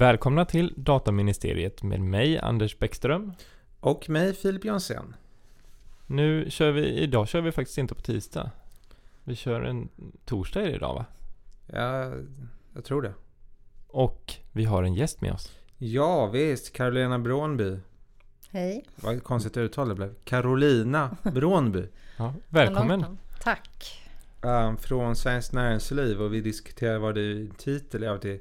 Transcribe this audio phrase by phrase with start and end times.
[0.00, 3.32] Välkomna till Dataministeriet med mig Anders Bäckström.
[3.80, 5.16] Och mig Filip Jonsén.
[6.06, 8.50] Nu kör vi, idag kör vi faktiskt inte på tisdag.
[9.24, 9.88] Vi kör en
[10.24, 11.04] torsdag idag va?
[11.66, 12.12] Ja,
[12.74, 13.14] jag tror det.
[13.88, 15.52] Och vi har en gäst med oss.
[15.78, 16.72] Ja, visst.
[16.72, 17.78] Carolina Brånby.
[18.50, 18.84] Hej.
[18.96, 20.14] Vad konstigt uttal det blev.
[20.24, 21.84] Carolina Brånby.
[22.16, 23.18] Ja, välkommen.
[23.42, 24.00] Tack.
[24.40, 28.40] Um, från Svenskt Näringsliv och vi diskuterar vad det är titel är.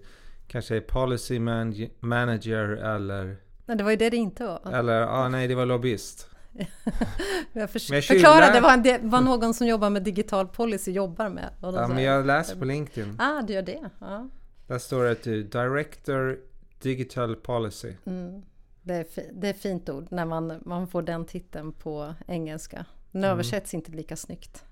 [0.49, 3.37] Kanske är Policy man Manager eller...
[3.65, 4.73] Nej, det var ju det det inte var.
[4.73, 6.29] Eller, ah, nej, det var lobbyist.
[7.53, 11.29] jag för, jag förklarade, det var, det var någon som jobbar med digital policy jobbar
[11.29, 11.49] med.
[11.61, 13.15] ja, men jag läser på LinkedIn.
[13.19, 13.89] Ah, du gör det?
[13.99, 14.29] Ja.
[14.67, 16.39] Där står det att du Director
[16.81, 17.93] Digital Policy.
[18.05, 18.41] Mm.
[18.81, 22.85] Det, är det är fint ord när man, man får den titeln på engelska.
[23.11, 23.33] Den mm.
[23.33, 24.63] översätts inte lika snyggt.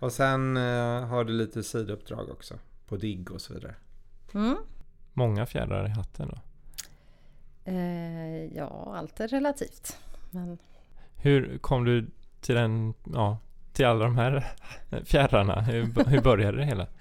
[0.00, 2.54] Och sen uh, har du lite sidouppdrag också
[2.88, 3.74] på DIGG och så vidare.
[4.34, 4.56] Mm.
[5.12, 6.38] Många fjädrar i hatten då?
[7.64, 9.98] Eh, ja, allt är relativt.
[10.30, 10.58] Men...
[11.16, 12.10] Hur kom du
[12.40, 13.38] till den, ja,
[13.72, 14.46] till alla de här
[15.04, 15.60] fjärrarna?
[15.60, 16.86] Hur, hur började det hela?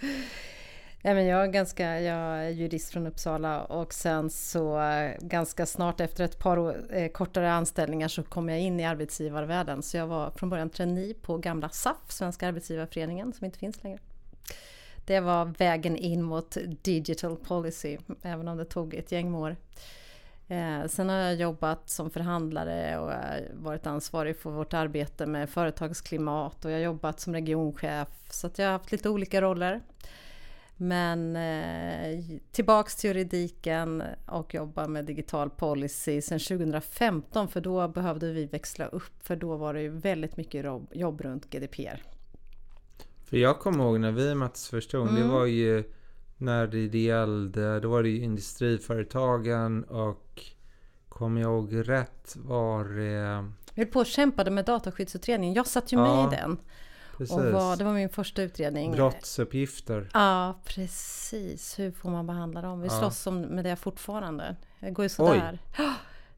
[1.03, 4.81] Men jag, är ganska, jag är jurist från Uppsala och sen så
[5.19, 9.83] ganska snart efter ett par eh, kortare anställningar så kom jag in i arbetsgivarvärlden.
[9.83, 13.99] Så jag var från början trainee på gamla SAF, Svenska Arbetsgivarföreningen, som inte finns längre.
[15.05, 19.55] Det var vägen in mot digital policy, även om det tog ett gäng år.
[20.51, 25.49] Eh, sen har jag jobbat som förhandlare och eh, varit ansvarig för vårt arbete med
[25.49, 29.81] företagsklimat och jag har jobbat som regionchef så att jag har haft lite olika roller.
[30.77, 32.19] Men eh,
[32.51, 38.85] tillbaks till juridiken och jobba med digital policy sedan 2015 för då behövde vi växla
[38.85, 42.03] upp för då var det ju väldigt mycket jobb, jobb runt GDPR.
[43.31, 45.27] För jag kommer ihåg när vi möttes första gången, mm.
[45.27, 45.83] det var ju
[46.37, 50.43] när det gällde, då var det ju industriföretagen och
[51.09, 53.51] kommer jag ihåg rätt var det...
[53.73, 55.55] Vi höll på och kämpade med dataskyddsutredningen.
[55.55, 56.57] Jag satt ju ja, med i den.
[57.17, 57.35] Precis.
[57.35, 58.91] Och var, det var min första utredning.
[58.91, 60.09] Brottsuppgifter.
[60.13, 61.79] Ja, precis.
[61.79, 62.81] Hur får man behandla dem?
[62.81, 62.99] Vi ja.
[62.99, 64.55] slåss med det fortfarande.
[64.79, 65.59] Det går ju sådär.
[65.79, 65.85] Oj.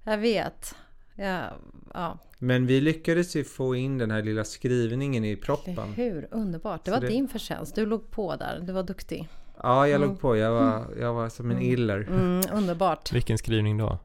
[0.04, 0.76] Jag vet.
[1.16, 1.50] Ja,
[1.94, 2.18] ja.
[2.40, 5.94] Men vi lyckades ju få in den här lilla skrivningen i proppen.
[5.96, 6.86] Hur underbart.
[6.86, 7.08] Det var det...
[7.08, 7.76] din förtjänst.
[7.76, 8.60] Du låg på där.
[8.62, 9.30] Du var duktig.
[9.64, 10.10] Ja, jag mm.
[10.10, 10.38] låg på.
[10.38, 11.72] Jag var, jag var som en mm.
[11.72, 11.98] iller.
[11.98, 13.12] Mm, underbart.
[13.12, 14.00] Vilken skrivning då?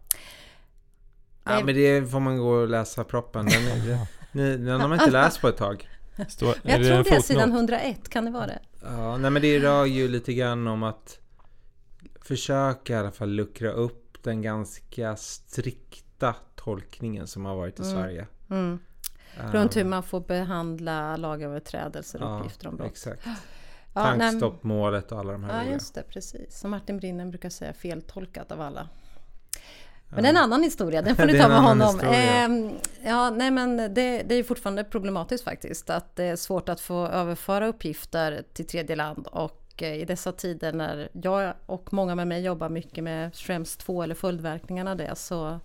[1.45, 3.47] Ja, men det får man gå och läsa proppen.
[3.47, 3.99] Den,
[4.33, 5.89] den, den har man inte läst på ett tag.
[6.29, 8.59] Står, jag tror det är sidan 101, kan det vara det?
[8.83, 11.19] Ja, nej men det rör ju lite grann om att
[12.23, 16.35] försöka i alla fall luckra upp den ganska strikta
[16.69, 17.95] tolkningen som har varit i mm.
[17.95, 18.27] Sverige.
[18.51, 18.79] Mm.
[19.53, 22.91] Runt hur man får behandla lagöverträdelser och ja, uppgifter om brott.
[22.91, 23.27] Exakt.
[23.95, 26.03] Ja, Tankstoppmålet och alla de här Ja, just det.
[26.03, 26.59] Precis.
[26.59, 28.89] Som Martin Brinnen brukar säga, feltolkat av alla.
[30.09, 32.01] Men det är en annan historia, den får ni ta med honom.
[32.01, 32.79] Eh,
[33.09, 35.91] ja, nej men det, det är fortfarande problematiskt faktiskt.
[35.91, 39.27] Att det är svårt att få överföra uppgifter till tredje land.
[39.27, 43.77] Och eh, i dessa tider när jag och många med mig jobbar mycket med Schrems
[43.77, 45.61] 2 eller följdverkningarna av det så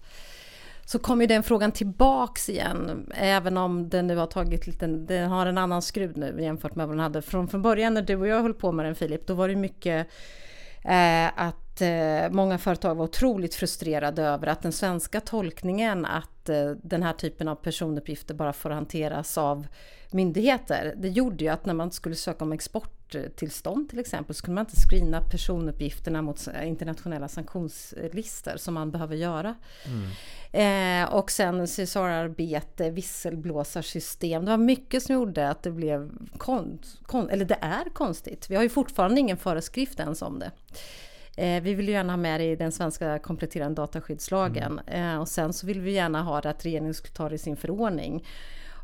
[0.86, 3.12] så kommer den frågan tillbaks igen.
[3.16, 6.88] Även om den nu har tagit lite, den har en annan skruv nu jämfört med
[6.88, 9.28] vad den hade från, från början när du och jag höll på med den Filip.
[9.28, 10.08] Då var det mycket
[10.84, 16.72] eh, att eh, många företag var otroligt frustrerade över att den svenska tolkningen att eh,
[16.84, 19.68] den här typen av personuppgifter bara får hanteras av
[20.12, 20.94] myndigheter.
[20.98, 24.56] Det gjorde ju att när man skulle söka om export exporttillstånd till exempel så kunde
[24.56, 29.56] man inte screena personuppgifterna mot internationella sanktionslistor som man behöver göra.
[29.85, 30.09] Mm.
[30.51, 34.46] Eh, och sen CSR-arbete, visselblåsarsystem.
[34.46, 38.50] Det var mycket som gjorde att det blev konst, kon, eller det är konstigt.
[38.50, 40.51] Vi har ju fortfarande ingen föreskrift ens om det.
[41.38, 44.80] Eh, vi vill ju gärna ha med det i den svenska kompletterande dataskyddslagen.
[44.88, 45.13] Mm.
[45.13, 47.38] Eh, och sen så vill vi gärna ha det att regeringen skulle ta det i
[47.38, 48.24] sin förordning.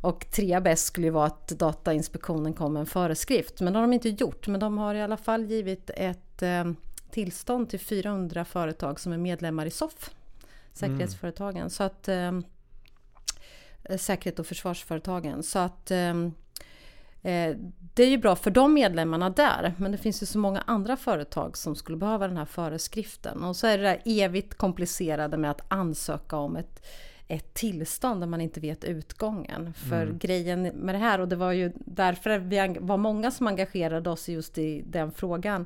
[0.01, 3.61] Och trea bäst skulle ju vara att Datainspektionen kom med en föreskrift.
[3.61, 4.47] Men det har de inte gjort.
[4.47, 6.71] Men de har i alla fall givit ett eh,
[7.11, 10.09] tillstånd till 400 företag som är medlemmar i SOF.
[10.73, 11.57] Säkerhetsföretagen.
[11.57, 11.69] Mm.
[11.69, 12.31] Så att eh,
[13.97, 15.43] Säkerhet och försvarsföretagen.
[15.43, 16.09] Så att eh,
[17.21, 17.55] eh,
[17.93, 20.97] det är ju bra för de medlemmarna där, men det finns ju så många andra
[20.97, 23.43] företag som skulle behöva den här föreskriften.
[23.43, 26.85] Och så är det där evigt komplicerade med att ansöka om ett
[27.31, 29.73] ett tillstånd där man inte vet utgången.
[29.73, 30.17] För mm.
[30.17, 34.29] grejen med det här, och det var ju därför vi var många som engagerade oss
[34.29, 35.61] just i den frågan,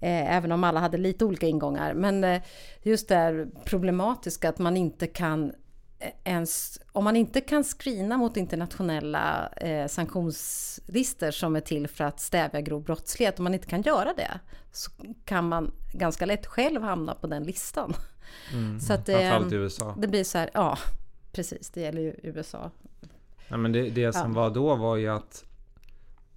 [0.00, 1.94] eh, även om alla hade lite olika ingångar.
[1.94, 2.42] Men eh,
[2.82, 5.52] just det här problematiska att man inte kan
[6.24, 12.20] ens, om man inte kan screena mot internationella eh, sanktionslister som är till för att
[12.20, 14.40] stävja grov brottslighet, om man inte kan göra det,
[14.72, 14.90] så
[15.24, 17.94] kan man ganska lätt själv hamna på den listan.
[18.52, 18.80] Mm.
[18.80, 19.94] Så att, Framförallt i USA.
[19.98, 20.78] Det blir så här, ja,
[21.32, 22.70] precis, det gäller ju USA.
[23.48, 24.40] Ja, men det, det som ja.
[24.40, 25.44] var då var ju att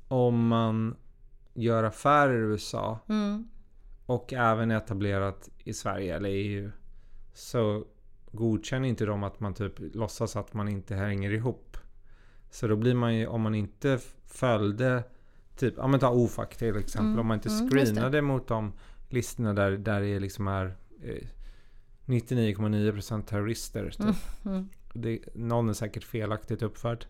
[0.08, 0.96] om man
[1.54, 3.48] gör affärer i USA mm.
[4.06, 6.72] och även etablerat i Sverige eller EU
[7.34, 7.86] så
[8.32, 11.78] godkänner inte de att man typ låtsas att man inte hänger ihop.
[12.50, 15.04] Så då blir man ju, om man inte följde,
[15.58, 17.20] typ, ja men ta OFAC till exempel, mm.
[17.20, 18.74] om man inte mm, screenade mm, mot de
[19.10, 21.28] listorna där, där det liksom är eh,
[22.08, 23.90] 99,9% terrorister.
[23.90, 24.00] Typ.
[24.46, 24.70] Mm, mm.
[24.94, 27.06] Det, någon är säkert felaktigt uppförd.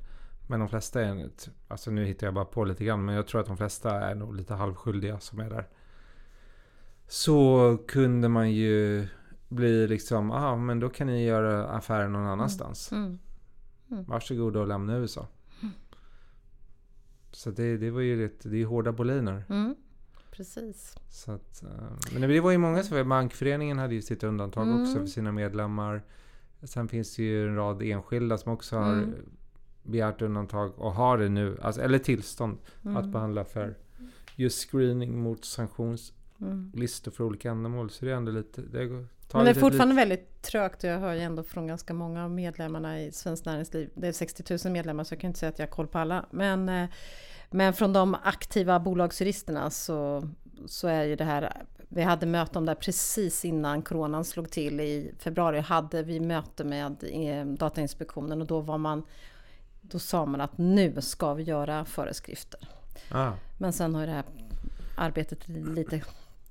[0.47, 1.29] Men de flesta är,
[1.67, 4.15] alltså nu hittar jag bara på lite grann, men jag tror att de flesta är
[4.15, 5.67] nog lite halvskyldiga som är där.
[7.07, 9.07] Så kunde man ju
[9.49, 12.91] bli liksom, ah men då kan ni göra affärer någon annanstans.
[12.91, 13.03] Mm.
[13.05, 13.19] Mm.
[13.91, 14.05] Mm.
[14.05, 15.27] Varsågod och lämna USA.
[15.61, 15.73] Mm.
[17.31, 19.45] Så det, det var ju lite, det är hårda boliner.
[19.49, 19.75] Mm.
[20.37, 20.95] Precis.
[21.09, 21.69] Så att, eh,
[22.11, 24.81] men det var ju många som Bankföreningen hade ju sitt undantag mm.
[24.81, 26.03] också för sina medlemmar.
[26.63, 29.13] Sen finns det ju en rad enskilda som också har mm.
[29.83, 33.77] begärt undantag och har det nu, alltså, eller tillstånd att behandla för
[34.35, 37.89] just screening mot sanktionslistor för olika ändamål.
[37.89, 40.07] Så det är ändå lite, det men det är fortfarande lite...
[40.07, 43.89] väldigt trögt och jag hör ju ändå från ganska många av medlemmarna i Svenskt Näringsliv.
[43.95, 45.97] Det är 60 000 medlemmar så jag kan inte säga att jag har koll på
[45.97, 46.25] alla.
[46.31, 46.89] Men, eh,
[47.49, 50.29] men från de aktiva bolagsjuristerna så,
[50.65, 51.51] så är ju det här
[51.89, 55.59] vi hade möte om det precis innan coronan slog till i februari.
[55.59, 59.03] Hade vi möte med eh, Datainspektionen och då var man
[59.81, 62.69] då sa man att nu ska vi göra föreskrifter.
[63.11, 63.31] Ah.
[63.57, 64.25] Men sen har ju det här
[64.97, 66.01] arbetet lite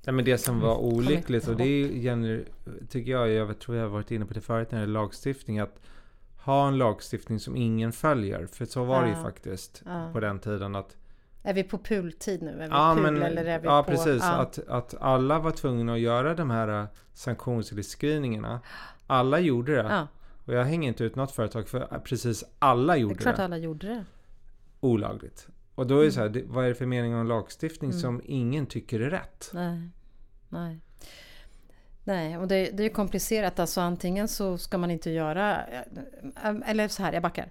[0.05, 2.45] Nej, men det som var olyckligt och det gäller,
[2.89, 5.59] tycker jag, jag tror jag har varit inne på det förut när det är lagstiftning,
[5.59, 5.79] att
[6.47, 8.47] ha en lagstiftning som ingen följer.
[8.47, 10.09] För så var det ju faktiskt ja.
[10.13, 10.95] på den tiden att
[11.43, 12.51] är vi på pultid nu?
[12.51, 14.21] Är vi ja, pul, men, eller är vi ja på, precis.
[14.21, 14.31] Ja.
[14.31, 18.61] Att, att alla var tvungna att göra de här äh, sanktionslistsskrivningarna.
[19.07, 19.87] Alla gjorde det.
[19.89, 20.07] Ja.
[20.45, 23.19] Och jag hänger inte ut något företag för precis alla gjorde det.
[23.19, 24.05] Är klart alla gjorde det.
[24.79, 25.47] Olagligt.
[25.75, 26.43] Och då är det så här, mm.
[26.47, 28.01] vad är det för mening en lagstiftning mm.
[28.01, 29.51] som ingen tycker är rätt?
[29.53, 29.89] Nej.
[30.49, 30.79] Nej.
[32.07, 33.59] Nej, och det, det är komplicerat.
[33.59, 35.65] Alltså antingen så ska man inte göra...
[35.65, 37.49] Eh, eller så här, jag backar.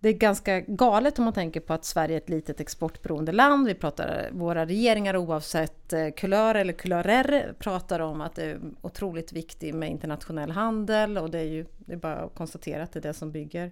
[0.00, 3.66] Det är ganska galet om man tänker på att Sverige är ett litet exportberoende land.
[3.66, 9.32] Vi pratar, våra regeringar oavsett eh, kulör eller kulörer pratar om att det är otroligt
[9.32, 12.98] viktigt med internationell handel och det är ju det är bara att konstatera att det
[12.98, 13.70] är det som bygger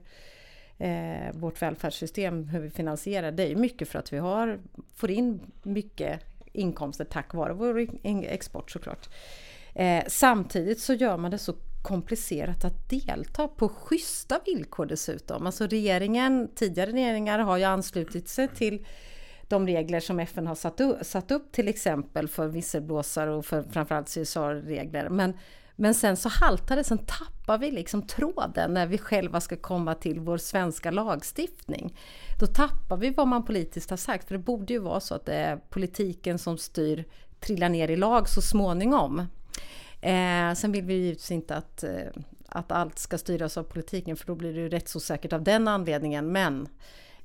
[0.78, 3.32] eh, vårt välfärdssystem, hur vi finansierar.
[3.32, 4.58] Det är ju mycket för att vi har,
[4.94, 6.20] får in mycket
[6.52, 7.88] inkomster tack vare vår
[8.24, 9.08] export såklart.
[9.08, 9.12] Eh,
[9.74, 15.46] Eh, samtidigt så gör man det så komplicerat att delta på schyssta villkor dessutom.
[15.46, 18.86] Alltså regeringen, tidigare regeringar har ju anslutit sig till
[19.48, 23.62] de regler som FN har satt upp, satt upp till exempel för visselblåsare och för
[23.62, 25.08] framförallt CSR-regler.
[25.08, 25.34] Men
[25.80, 29.94] men sen så haltar det, sen tappar vi liksom tråden när vi själva ska komma
[29.94, 31.96] till vår svenska lagstiftning.
[32.40, 35.26] Då tappar vi vad man politiskt har sagt, för det borde ju vara så att
[35.26, 37.04] det är politiken som styr,
[37.40, 39.26] trillar ner i lag så småningom.
[40.00, 42.06] Eh, sen vill vi givetvis inte att, eh,
[42.48, 46.32] att allt ska styras av politiken, för då blir det ju rättsosäkert av den anledningen.
[46.32, 46.68] Men,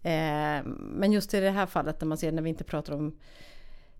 [0.03, 3.19] eh, men just i det här fallet när man ser när vi inte pratar om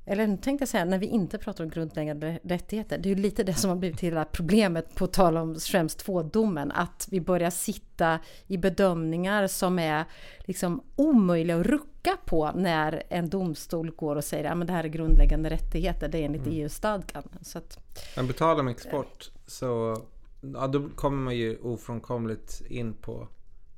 [0.05, 2.97] eller tänkte jag säga, när vi inte pratar om grundläggande rättigheter.
[2.97, 6.71] Det är ju lite det som har blivit hela problemet på tal om Schrems 2-domen.
[6.71, 10.05] Att vi börjar sitta i bedömningar som är
[10.39, 14.83] liksom omöjliga att rucka på när en domstol går och säger att ja, det här
[14.83, 16.59] är grundläggande rättigheter, det är enligt mm.
[16.59, 17.23] EU-stadgan.
[17.41, 17.79] Så att,
[18.15, 19.97] Men på tal om export så
[20.41, 23.27] ja, då kommer man ju ofrånkomligt in på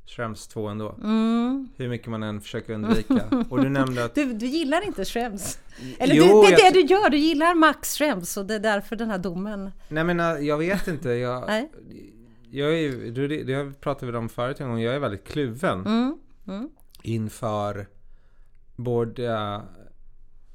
[0.08, 0.96] Schrems 2 ändå.
[1.04, 1.70] Mm.
[1.76, 3.46] Hur mycket man än försöker undvika.
[3.50, 4.16] Och du nämnde att...
[4.16, 5.60] Du, du gillar inte Schrems?
[6.00, 6.74] Eller jo, det, det är jag...
[6.74, 9.72] det du gör, du gillar Max Schrems och det är därför den här domen...
[9.88, 11.10] Nej men äh, jag vet inte.
[11.10, 11.72] Jag, Nej.
[12.52, 15.86] jag är du, det pratade vi om förut en gång, jag är väldigt kluven.
[15.86, 16.18] Mm.
[16.48, 16.70] Mm.
[17.02, 17.88] Inför
[18.76, 19.62] både äh,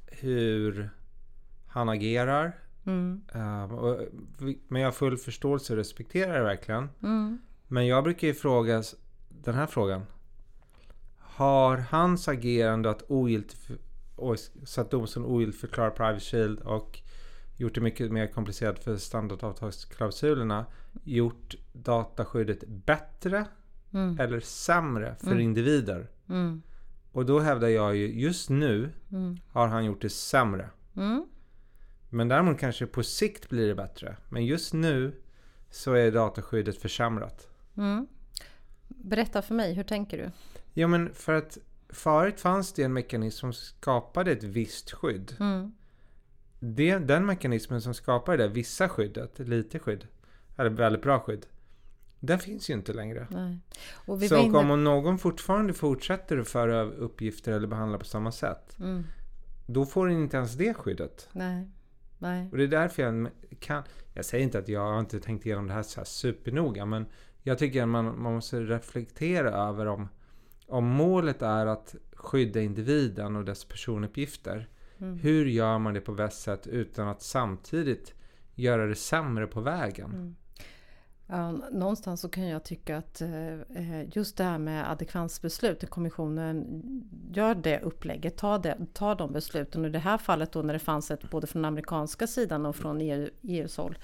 [0.07, 0.89] hur
[1.67, 2.57] han agerar.
[2.85, 3.21] Mm.
[3.71, 3.99] Och,
[4.67, 6.89] men jag har full förståelse och respekterar det verkligen.
[7.03, 7.39] Mm.
[7.67, 8.83] Men jag brukar ju fråga
[9.43, 10.05] den här frågan.
[11.17, 13.71] Har hans agerande att ogiltigt,
[14.63, 16.99] satt domstolen ogiltigförklara Private Shield och
[17.57, 20.65] gjort det mycket mer komplicerat för standardavtalsklausulerna
[21.03, 23.45] gjort dataskyddet bättre
[23.93, 24.19] mm.
[24.19, 25.39] eller sämre för mm.
[25.39, 26.07] individer?
[26.29, 26.61] Mm.
[27.11, 29.37] Och då hävdar jag ju just nu mm.
[29.49, 30.69] har han gjort det sämre.
[30.95, 31.25] Mm.
[32.09, 34.17] Men däremot kanske på sikt blir det bättre.
[34.29, 35.21] Men just nu
[35.69, 37.49] så är dataskyddet försämrat.
[39.03, 40.31] Berätta för mig, hur tänker du?
[40.73, 41.57] Ja men för att
[41.89, 45.35] förut fanns det en mekanism som skapade ett visst skydd.
[45.39, 45.73] Mm.
[46.59, 50.07] Det, den mekanismen som skapade det, vissa skyddet, lite skydd,
[50.57, 51.45] eller väldigt bra skydd,
[52.19, 53.27] den finns ju inte längre.
[54.05, 59.03] Så inne- om någon fortfarande fortsätter att föra uppgifter eller behandla på samma sätt, Mm.
[59.67, 61.29] då får den inte ens det skyddet.
[61.31, 61.67] Nej.
[62.17, 62.49] Nej.
[62.51, 63.29] Och det är därför jag
[63.59, 63.83] kan...
[64.13, 67.05] Jag säger inte att jag har inte tänkt igenom det här så här supernoga, men
[67.43, 70.09] jag tycker att man, man måste reflektera över om,
[70.67, 74.69] om målet är att skydda individen och dess personuppgifter.
[74.97, 75.17] Mm.
[75.17, 78.13] Hur gör man det på bäst sätt utan att samtidigt
[78.55, 80.11] göra det sämre på vägen?
[80.11, 80.35] Mm.
[81.27, 86.81] Ja, någonstans så kan jag tycka att eh, just det här med adekvansbeslut, kommissionen
[87.33, 89.81] gör det upplägget, tar, det, tar de besluten.
[89.81, 92.75] Och i det här fallet då när det fanns ett både från amerikanska sidan och
[92.75, 93.97] från EU, EUs håll.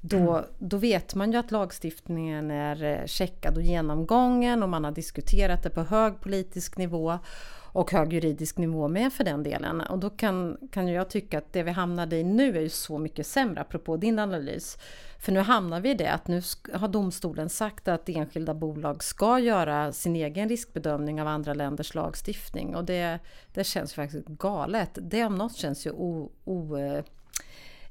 [0.00, 4.92] Då, då vet man ju att lagstiftningen är eh, checkad och genomgången och man har
[4.92, 7.18] diskuterat det på hög politisk nivå
[7.76, 9.80] och hög juridisk nivå med för den delen.
[9.80, 12.98] Och då kan, kan jag tycka att det vi hamnade i nu är ju så
[12.98, 14.78] mycket sämre, apropå din analys.
[15.18, 19.38] För nu hamnar vi i det att nu har domstolen sagt att enskilda bolag ska
[19.38, 22.76] göra sin egen riskbedömning av andra länders lagstiftning.
[22.76, 23.18] Och det,
[23.54, 24.90] det känns faktiskt galet.
[25.02, 27.04] Det om något känns ju o, o, eh,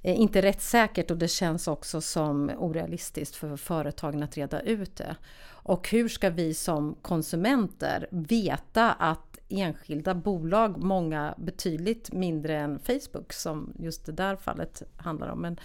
[0.06, 5.16] Eh, inte rättssäkert och det känns också som orealistiskt för företagen att reda ut det.
[5.48, 13.34] Och hur ska vi som konsumenter veta att enskilda bolag, många betydligt mindre än Facebook
[13.34, 15.60] som just det där fallet handlar om, men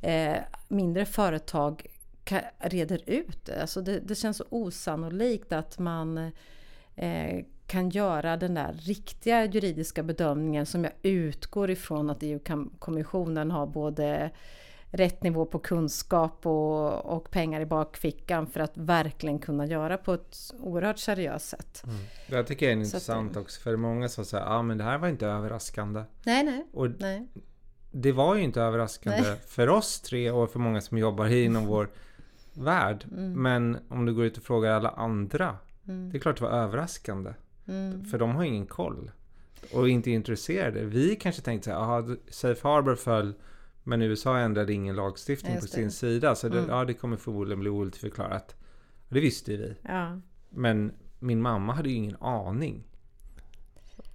[0.00, 1.86] eh, mindre företag
[2.58, 3.60] reder ut det.
[3.60, 6.18] Alltså det, det känns så osannolikt att man
[6.96, 13.66] eh, kan göra den där riktiga juridiska bedömningen som jag utgår ifrån att EU-kommissionen har
[13.66, 14.30] både
[14.90, 20.14] rätt nivå på kunskap och, och pengar i bakfickan för att verkligen kunna göra på
[20.14, 21.82] ett oerhört seriöst sätt.
[22.28, 24.62] Det här tycker jag är Så att intressant det- också, för många som säger ah,
[24.62, 26.02] men det här var inte överraskande.
[26.24, 27.26] Nej, nej, Och nej.
[27.90, 29.36] det var ju inte överraskande Nej.
[29.46, 31.88] för oss tre och för många som jobbar inom vår
[32.54, 33.04] värld.
[33.16, 35.56] Men om du går ut och frågar alla andra,
[35.88, 37.30] Mm, det är klart det var överraskande.
[37.68, 39.10] Mm, För de har ingen koll.
[39.72, 40.84] Och inte intresserade.
[40.84, 43.34] Vi kanske tänkte så här, aha, Safe Harbor föll,
[43.84, 45.90] men USA ändrade ingen lagstiftning Ja, på sin det.
[45.90, 46.34] sida.
[46.34, 46.70] Så det, Mm.
[46.70, 48.56] ja, det kommer förmodligen bli ogiltigförklarat.
[49.08, 49.74] Och det visste vi.
[49.82, 50.20] ja.
[50.50, 52.84] Men min mamma hade ju ingen aning.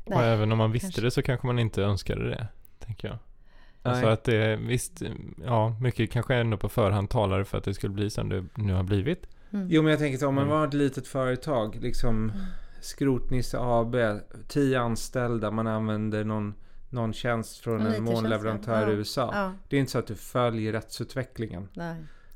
[0.03, 1.01] Och Nej, även om man visste kanske.
[1.01, 2.47] det så kanske man inte önskade det,
[2.79, 3.17] tänker jag.
[3.83, 3.91] Nej.
[3.93, 5.01] Alltså att det, visst,
[5.45, 8.73] ja, mycket kanske ändå på förhand talade för att det skulle bli som det nu
[8.73, 9.27] har blivit.
[9.51, 9.67] Mm.
[9.69, 10.57] Jo men jag tänker så om man Mm.
[10.57, 12.31] var ett litet företag, liksom
[12.83, 13.95] Skrotnisse AB,
[14.47, 16.53] 10 anställda, man använder någon,
[16.89, 18.89] någon tjänst från En månleverantör ja.
[18.89, 19.29] i USA.
[19.33, 21.67] Ja, Det är inte så att du följer rättsutvecklingen.
[21.73, 21.95] nej.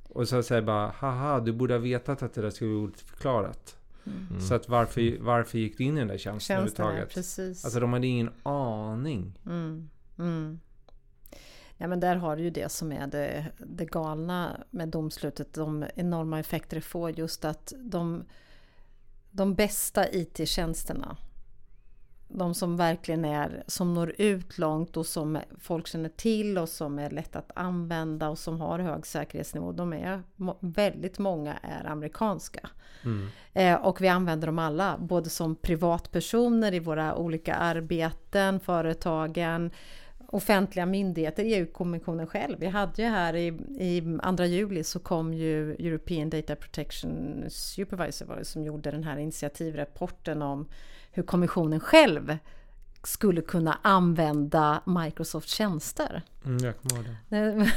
[0.09, 3.77] Och så säger bara, haha, du borde ha vetat att det där skulle bli förklarat.
[4.05, 4.41] Mm.
[4.41, 7.15] Så att varför, varften gick du in i den där tjänsten Tjänsten, överhuvudtaget?
[7.15, 7.65] precis.
[7.65, 9.39] Alltså de hade ingen aning.
[9.45, 9.89] Mm,
[10.19, 10.59] mm.
[11.77, 15.85] Ja, men där har du ju det som är det, det galna med domslutet, de
[15.95, 17.11] enorma effekter det får.
[17.19, 18.23] Just att de,
[19.37, 21.17] de bästa IT-tjänsterna,
[22.27, 26.99] de som verkligen är, som når ut långt och som folk känner till och som
[26.99, 30.23] är lätt att använda och som har hög säkerhetsnivå, de är,
[30.59, 32.69] väldigt många är amerikanska.
[33.03, 33.27] Mm.
[33.53, 39.71] Eh, och vi använder dem alla, både som privatpersoner i våra olika arbeten, företagen,
[40.27, 42.59] offentliga myndigheter, EU-kommissionen själv.
[42.59, 43.47] Vi hade ju här i,
[43.79, 50.41] i 2 juli så kom ju European Data Protection Supervisor som gjorde den här initiativrapporten
[50.41, 50.67] om
[51.11, 52.37] hur kommissionen själv
[53.03, 56.21] skulle kunna använda Microsofts tjänster.
[56.45, 57.71] Mm, jag kommer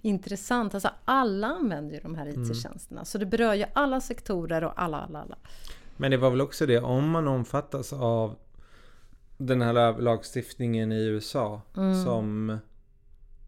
[0.02, 0.74] intressant.
[0.74, 2.42] Alltså alla använder ju de här Mm.
[2.42, 3.04] IT-tjänsterna.
[3.04, 5.36] Så det berör ju alla sektorer och alla, alla, alla.
[5.96, 8.36] Men det var väl också det, om man omfattas av
[9.46, 12.04] den här lag- lagstiftningen i USA Mm.
[12.04, 12.58] som,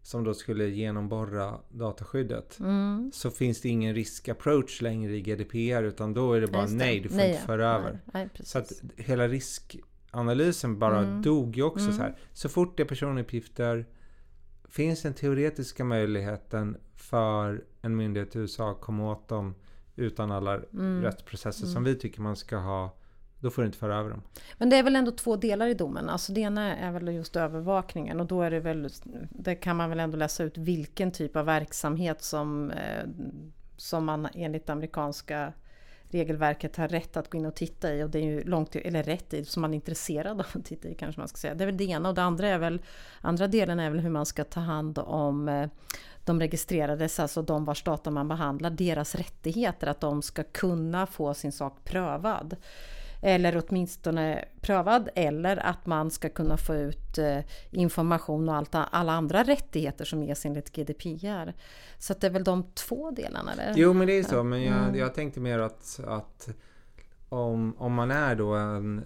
[0.03, 2.59] som då skulle genomborra dataskyddet.
[2.59, 3.11] Mm.
[3.13, 6.73] Så finns det ingen risk-approach längre i GDPR utan då är det bara det.
[6.73, 7.99] nej, du får Nej, inte föra över.
[8.13, 8.29] Nej.
[8.39, 11.21] Så att hela riskanalysen bara Mm.
[11.21, 11.93] dog ju också Mm.
[11.95, 12.17] så här.
[12.33, 13.85] Så fort det är personuppgifter
[14.69, 19.55] finns den teoretiska möjligheten för en myndighet i USA att komma åt dem
[19.95, 21.01] utan alla Mm.
[21.01, 21.83] rättsprocesser som Mm.
[21.83, 22.97] vi tycker man ska ha.
[23.45, 24.21] Då får du inte föra över dem.
[24.57, 26.09] Men det är väl ändå två delar i domen.
[26.09, 28.89] Alltså det ena är väl just övervakningen och då är det väl,
[29.29, 33.03] det kan man väl ändå läsa ut vilken typ av verksamhet som, eh,
[33.77, 35.53] som man enligt amerikanska
[36.09, 39.03] regelverket har rätt att gå in och titta i och det är ju långt, eller
[39.03, 41.55] rätt i, som man är intresserad av att titta i kanske man ska säga.
[41.55, 42.81] Det är väl det ena och det andra är väl,
[43.21, 45.69] andra delen är väl hur man ska ta hand om eh,
[46.25, 51.33] de registrerades, alltså de vars data man behandlar, deras rättigheter, att de ska kunna få
[51.33, 52.55] sin sak prövad.
[53.27, 57.39] Eller åtminstone prövad, eller att man ska kunna få ut eh,
[57.71, 61.53] information och allt, alla andra rättigheter som ges enligt GDPR.
[61.97, 63.53] Så det är väl de två delarna?
[63.53, 63.73] Eller?
[63.75, 64.43] Jo, men det är så.
[64.43, 64.95] Men jag, mm.
[64.95, 66.49] jag tänkte mer att, att
[67.29, 69.05] om, om man är då en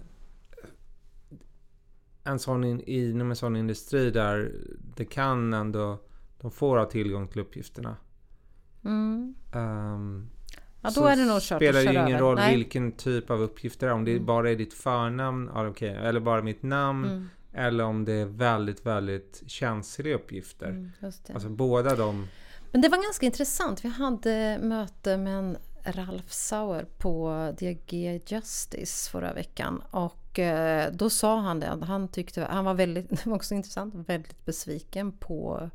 [2.24, 4.52] en sån in, inom en sån industri där
[4.96, 5.98] det kan ändå,
[6.40, 7.96] de får ha tillgång till uppgifterna.
[8.84, 9.34] Mm.
[9.52, 10.30] Um,
[10.80, 12.56] ja, då är det nog spelar det ingen roll Nej.
[12.56, 13.94] vilken typ av uppgifter det är.
[13.94, 14.26] Om det mm.
[14.26, 17.04] bara är ditt förnamn, ja, okay, eller bara mitt namn.
[17.04, 17.28] Mm.
[17.52, 20.68] Eller om det är väldigt, väldigt känsliga uppgifter.
[20.68, 22.28] Mm, alltså båda de...
[22.72, 23.84] Men det var ganska intressant.
[23.84, 29.82] Vi hade möte med en Ralf Sauer på DG Justice förra veckan.
[29.90, 35.12] Och eh, då sa han det, han tyckte, han var väldigt, också intressant, väldigt besviken
[35.12, 35.70] på,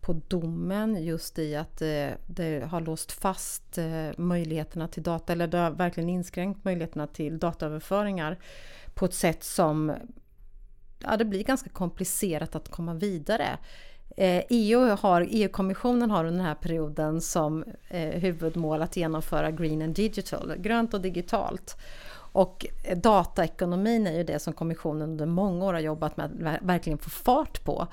[0.00, 5.46] på domen just i att det, det har låst fast eh, möjligheterna till data, eller
[5.46, 8.38] det har verkligen inskränkt möjligheterna till dataöverföringar
[8.94, 9.92] på ett sätt som
[10.98, 13.58] ja, det blir ganska komplicerat att komma vidare.
[14.16, 19.50] EU eh, e har, EU-kommissionen har under den här perioden som eh, huvudmål att genomföra
[19.50, 21.76] Green and Digital, grönt och digitalt.
[22.32, 22.66] Och
[22.96, 27.10] dataekonomin är ju det som kommissionen under många år har jobbat med att verkligen få
[27.10, 27.86] fart på.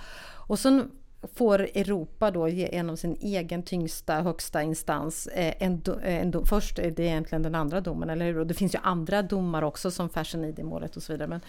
[0.48, 0.92] Och sen
[1.34, 6.92] får Europa då genom sin egen tyngsta högsta instans eh, en, eh, en, först är
[6.92, 8.40] det egentligen den andra domen, eller hur?
[8.40, 11.28] Och det finns ju andra domar också som Fashion ID-målet och så vidare.
[11.28, 11.42] Men,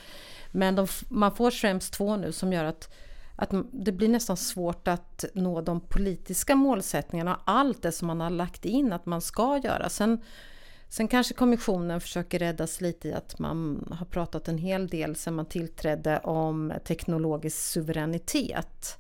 [0.51, 2.95] men de, man får Schrems 2 nu som gör att
[3.41, 8.31] att det blir nästan svårt att nå de politiska målsättningarna, allt det som man har
[8.31, 9.89] lagt in att man ska göra.
[9.89, 10.21] Sen,
[10.89, 15.35] sen kanske kommissionen försöker räddas lite i att man har pratat en hel del sedan
[15.35, 18.99] man tillträdde om teknologisk suveränitet.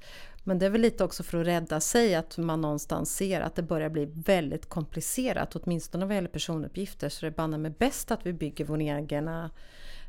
[0.48, 3.54] Men det är väl lite också för att rädda sig att man någonstans ser att
[3.54, 7.08] det börjar bli väldigt komplicerat, åtminstone vad gäller personuppgifter.
[7.08, 9.50] Så det är banne med bäst att vi bygger vår egna eh,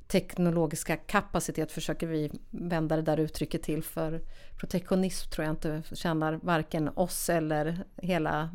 [0.08, 4.22] teknologiska kapacitet försöker vi vända det där uttrycket till för
[4.60, 8.50] protektionism tror jag inte tjänar varken oss eller hela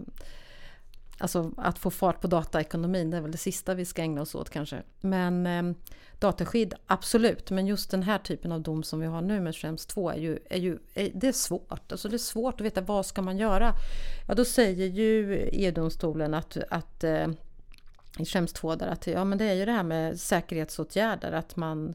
[1.19, 4.35] Alltså att få fart på dataekonomin, det är väl det sista vi ska ägna oss
[4.35, 4.83] åt kanske.
[5.01, 5.77] Men eh,
[6.19, 7.51] dataskydd, absolut.
[7.51, 10.17] Men just den här typen av dom som vi har nu med Schrems 2 är
[10.17, 11.93] ju, är ju är, det är svårt.
[11.93, 13.73] Alltså det är svårt att veta vad ska man göra.
[14.29, 17.27] Ja, då säger ju EU-domstolen att, att eh,
[18.19, 21.57] i Schrems 2 där att ja, men det är ju det här med säkerhetsåtgärder, att
[21.57, 21.95] man,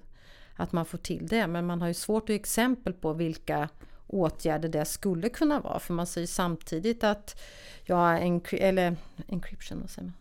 [0.55, 1.47] att man får till det.
[1.47, 3.69] Men man har ju svårt att ge exempel på vilka
[4.09, 5.79] åtgärder det skulle kunna vara.
[5.79, 7.41] För man säger samtidigt att
[7.85, 8.95] ja, encry eller
[9.27, 10.13] encryption, vad säger man?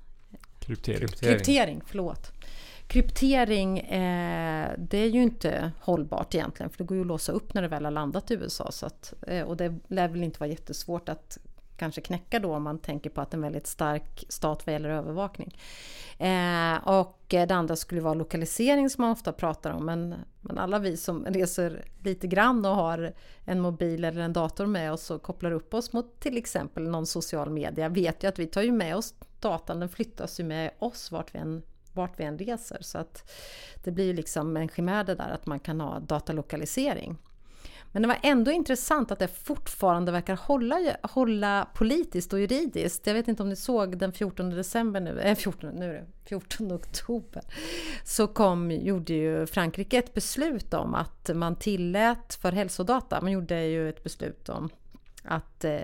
[0.59, 0.98] Kryptering.
[0.98, 2.33] Kryptering, Kryptering förlåt.
[2.87, 7.55] Kryptering, eh, det är ju inte hållbart egentligen för det går ju att låsa upp
[7.55, 8.72] när det väl har landat i USA.
[8.72, 11.38] Så att, eh, och det lär väl inte vara jättesvårt att
[11.79, 15.59] kanske knäcka då om man tänker på att en väldigt stark stat vad gäller övervakning.
[16.19, 20.79] Eh, och det andra skulle vara lokalisering som man ofta pratar om men, men alla
[20.79, 23.12] vi som reser lite grann och har
[23.45, 27.07] en mobil eller en dator med oss och kopplar upp oss mot till exempel någon
[27.07, 30.71] social media vet ju att vi tar ju med oss datan, den flyttas ju med
[30.79, 31.62] oss vart vi än
[31.93, 32.79] vart vi än reser.
[32.81, 33.31] Så att
[33.85, 37.17] det blir ju liksom en chimär det där att man kan ha datalokalisering.
[37.92, 43.07] Men det var ändå intressant att det fortfarande verkar hålla, hålla politiskt och juridiskt.
[43.07, 45.94] Jag vet inte om ni såg den 14 december nu, eh, äh, 14, nu är
[45.94, 47.42] det 14 oktober,
[48.05, 53.64] så kom, gjorde ju Frankrike ett beslut om att man tillät för hälsodata, man gjorde
[53.64, 54.70] ju ett beslut om
[55.24, 55.81] att eh,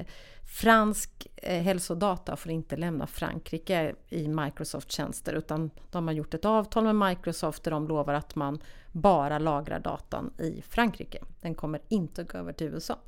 [0.55, 6.85] fransk eh, hälsodata får inte lämna Frankrike i Microsoft-tjänster utan de har gjort ett avtal
[6.85, 8.59] med Microsoft där de lovar att man
[8.93, 11.19] bara lagrar datan i Frankrike.
[11.41, 12.99] Den kommer inte att gå över till USA.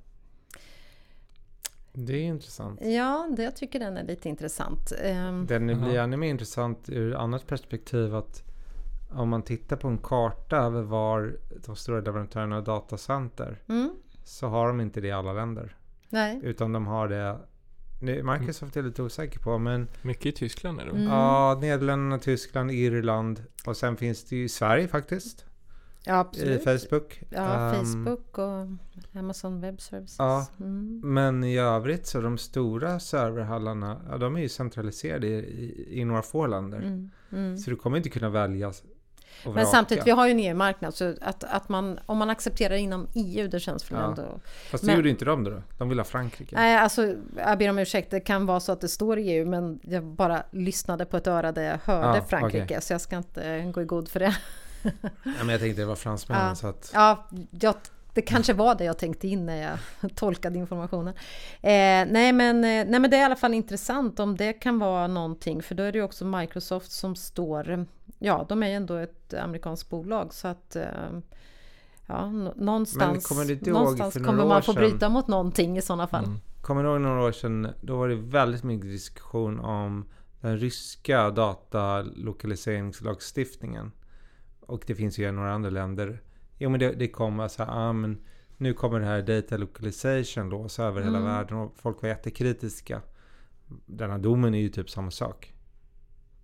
[1.93, 2.81] Det är intressant.
[2.83, 4.93] Ja, det, jag tycker den är lite intressant.
[5.03, 8.43] Ehm, den blir ännu mer intressant ur annat perspektiv att
[9.11, 13.91] om man tittar på en karta över var de stora leverantörerna har datacenter mm.
[14.25, 15.77] så har de inte det i alla länder.
[16.09, 16.41] Nej.
[16.43, 17.39] Utan de har det
[18.01, 21.03] Microsoft är lite osäker på men Mycket i Tyskland är det mm.
[21.03, 25.45] Ja, Nederländerna, Tyskland, Irland och sen finns det ju i Sverige faktiskt.
[26.05, 26.61] Ja, absolut.
[26.61, 27.23] I Facebook.
[27.31, 28.67] Ja, um, Facebook och
[29.19, 30.17] Amazon Web Services.
[30.19, 31.01] Ja, mm.
[31.05, 36.05] men i övrigt så de stora serverhallarna, ja, de är ju centraliserade i, i, i
[36.05, 36.79] några få länder.
[36.79, 37.11] Mm.
[37.33, 37.57] Mm.
[37.57, 38.73] Så du kommer inte kunna välja
[39.45, 43.09] men samtidigt, vi har ju en EU-marknad så att, att man, om man accepterar inom
[43.15, 44.07] EU, det känns väl ja.
[44.07, 44.41] ändå...
[44.71, 45.63] Fast det men, gjorde inte de då?
[45.79, 46.57] De vill ha Frankrike?
[46.57, 49.81] Nej, alltså jag ber om ursäkt, det kan vara så att det står EU men
[49.83, 52.81] jag bara lyssnade på ett öra där jag hörde ja, Frankrike okay.
[52.81, 54.37] så jag ska inte gå i god för det.
[54.83, 56.55] ja, men jag tänkte det var fransmännen ja.
[56.55, 56.91] så att...
[56.95, 57.75] Ja, jag
[58.17, 59.79] det kanske var det jag tänkte in när jag
[60.15, 61.15] tolkade informationen.
[61.63, 64.79] Eh, nej, men, eh, nej men det är i alla fall intressant om det kan
[64.79, 67.87] vara någonting för då är det ju också Microsoft som står,
[68.19, 70.85] ja de är ju ändå ett amerikanskt bolag så att eh,
[72.09, 76.25] Ja, någonstans, kommer, någonstans kommer man få bryta mot någonting i sådana fall.
[76.25, 76.39] Mm.
[76.63, 80.05] Kommer du ihåg några år sedan, då var det väldigt mycket diskussion om
[80.41, 83.93] den ryska datalokaliseringslagstiftningen.
[84.61, 86.23] Och det finns ju i några andra länder.
[86.59, 88.19] Jo men det, det kom alltså, ah, men
[88.57, 91.15] nu kommer det här data localization låsa över mm.
[91.15, 93.03] hela världen och folk var jättekritiska.
[93.87, 95.55] Den här domen är ju typ samma sak.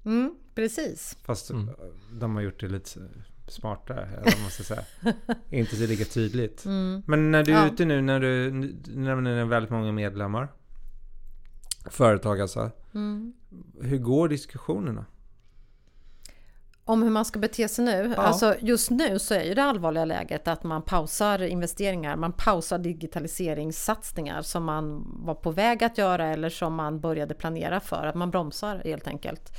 [0.04, 1.18] Mm, precis.
[1.22, 1.70] Fast mm.
[2.12, 3.00] de har gjort det lite
[3.48, 4.84] smartare, eller vad man ska säga.
[5.50, 6.64] Inte så lika tydligt.
[6.64, 7.02] Mm.
[7.06, 7.72] Men när du är ja.
[7.72, 8.50] ute nu, när du
[8.94, 10.48] nämner väldigt många medlemmar,
[11.90, 12.70] företag alltså.
[12.94, 13.32] Mm.
[13.80, 15.06] Hur går diskussionerna?
[16.84, 18.14] Om hur man ska bete sig nu?
[18.16, 18.22] Ja.
[18.22, 22.78] Alltså just nu så är ju det allvarliga läget att man pausar investeringar, man pausar
[22.78, 28.14] digitaliseringssatsningar som man var på väg att göra eller som man började planera för, att
[28.14, 29.52] man bromsar helt enkelt.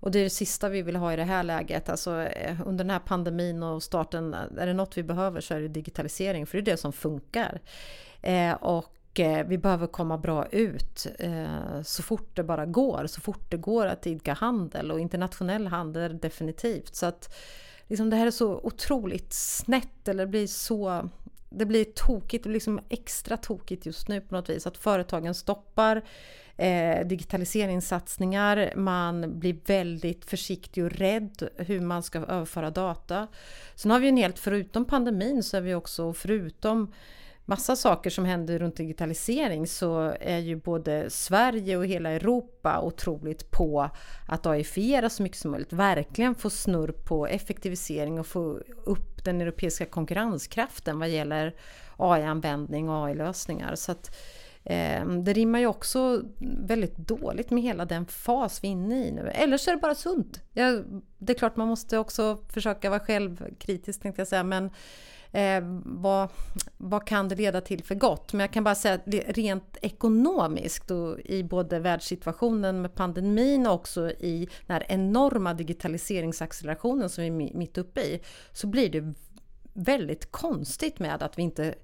[0.00, 1.88] Och det är det sista vi vill ha i det här läget.
[1.88, 5.60] Alltså, eh, under den här pandemin och starten, är det något vi behöver så är
[5.60, 7.60] det digitalisering, för det är det som funkar.
[8.22, 13.20] Eh, och eh, vi behöver komma bra ut eh, så fort det bara går, så
[13.20, 16.94] fort det går att idka handel och internationell handel definitivt.
[16.94, 17.34] Så att
[17.86, 21.08] liksom, det här är så otroligt snett, eller det blir så
[21.48, 24.66] det blir tokigt, det blir liksom extra tokigt just nu på något vis.
[24.66, 26.02] Att företagen stoppar
[26.56, 33.26] eh, digitaliseringssatsningar, man blir väldigt försiktig och rädd hur man ska överföra data.
[33.74, 36.92] Sen har vi en helt, förutom pandemin, så är vi också förutom
[37.48, 43.50] massa saker som händer runt digitalisering så är ju både Sverige och hela Europa otroligt
[43.50, 43.90] på
[44.26, 45.72] att AIfiera så mycket som möjligt.
[45.72, 51.54] Verkligen få snurr på effektivisering och få upp den europeiska konkurrenskraften vad gäller
[51.96, 53.74] AI-användning och AI-lösningar.
[53.74, 54.16] Så att
[54.68, 59.10] Ehm, det rimmar ju också väldigt dåligt med hela den fas vi är inne i
[59.10, 59.30] nu.
[59.34, 60.40] Eller så är det bara sunt.
[60.52, 60.82] Ja,
[61.18, 64.44] det är klart man måste också försöka vara självkritisk tänkte jag säga.
[64.44, 64.70] Men
[65.32, 66.28] eh, vad,
[66.76, 68.32] vad kan det leda till för gott?
[68.32, 73.74] Men jag kan bara säga att rent ekonomiskt och i både världssituationen med pandemin och
[73.74, 78.20] också i den här enorma digitaliseringsaccelerationen som vi är mitt uppe i
[78.52, 79.14] så blir det
[79.72, 81.74] väldigt konstigt med att vi inte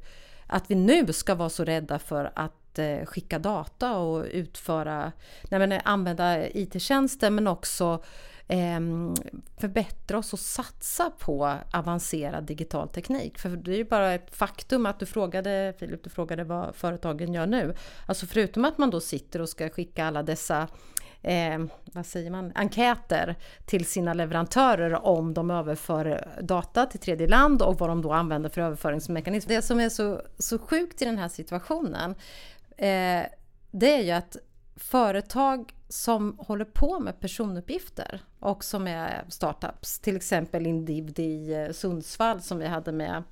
[0.53, 5.13] att vi nu ska vara så rädda för att Eh, skicka data och utföra,
[5.51, 8.03] nej men, eh, använda IT-tjänster men också
[8.49, 8.81] eh,
[9.57, 13.39] förbättra oss och satsa på avancerad digital teknik.
[13.39, 17.35] För det är ju bara ett faktum att du frågade, Filip, du frågade vad företagen
[17.35, 17.75] gör nu.
[18.07, 20.69] Alltså förutom att man då sitter och ska skicka alla dessa
[21.23, 27.63] eh, vad säger man, enkäter till sina leverantörer om de överför data till tredje land
[27.63, 29.49] och vad de då använder för överföringsmekanism.
[29.49, 32.15] Det som är så, så sjukt i den här situationen
[32.77, 33.27] eh,
[33.71, 34.37] det är ju att
[34.77, 41.73] företag som håller på med personuppgifter och som är startups, till exempel Indivd i eh,
[41.73, 43.23] Sundsvall som vi hade med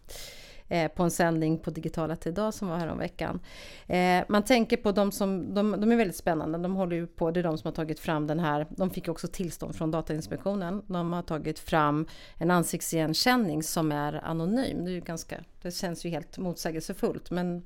[0.71, 3.41] Eh, på en sändning på Digitala till idag som var här om veckan.
[3.87, 7.31] Eh, man tänker på de som, de, de, är väldigt spännande, de håller ju på,
[7.31, 10.83] det är de som har tagit fram den här, de fick också tillstånd från Datainspektionen,
[10.87, 12.07] de har tagit fram
[12.39, 14.85] en ansiktsigenkänning som är anonym.
[14.85, 17.63] Det är ju ganska, det känns ju helt motsägelsefullt men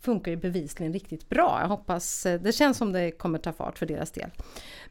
[0.00, 1.58] funkar ju bevisligen riktigt bra.
[1.60, 4.30] Jag hoppas, eh, det känns som det kommer ta fart för deras del.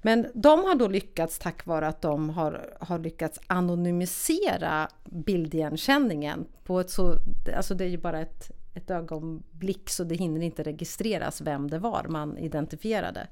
[0.02, 6.80] Men de har då lyckats tack vare att de har, har lyckats anonymisera bildigenkänningen på
[6.80, 7.16] ett så,
[7.56, 11.80] alltså det är ju bara ett, ett ögonblick så det hinner inte registreras vem det
[11.80, 13.28] var man identifierade.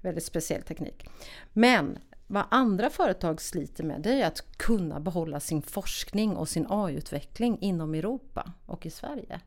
[0.00, 1.04] Väldigt speciell teknik.
[1.52, 6.66] Men vad andra företag sliter med det är att kunna behålla sin forskning och sin
[6.68, 9.40] AI-utveckling inom Europa och i Sverige.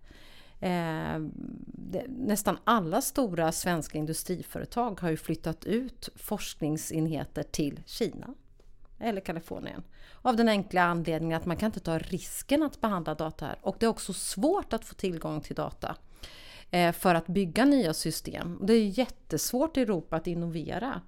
[0.61, 1.19] Eh,
[1.67, 8.33] det, nästan alla stora svenska industriföretag har ju flyttat ut forskningsenheter till Kina
[8.99, 9.83] eller Kalifornien.
[10.21, 13.59] Av den enkla anledningen att man kan inte ta risken att behandla data här.
[13.61, 15.95] Och det är också svårt att få tillgång till data
[16.73, 18.59] Eh, för att bygga nya system.
[18.61, 21.01] Det är jättesvårt i Europa att innovera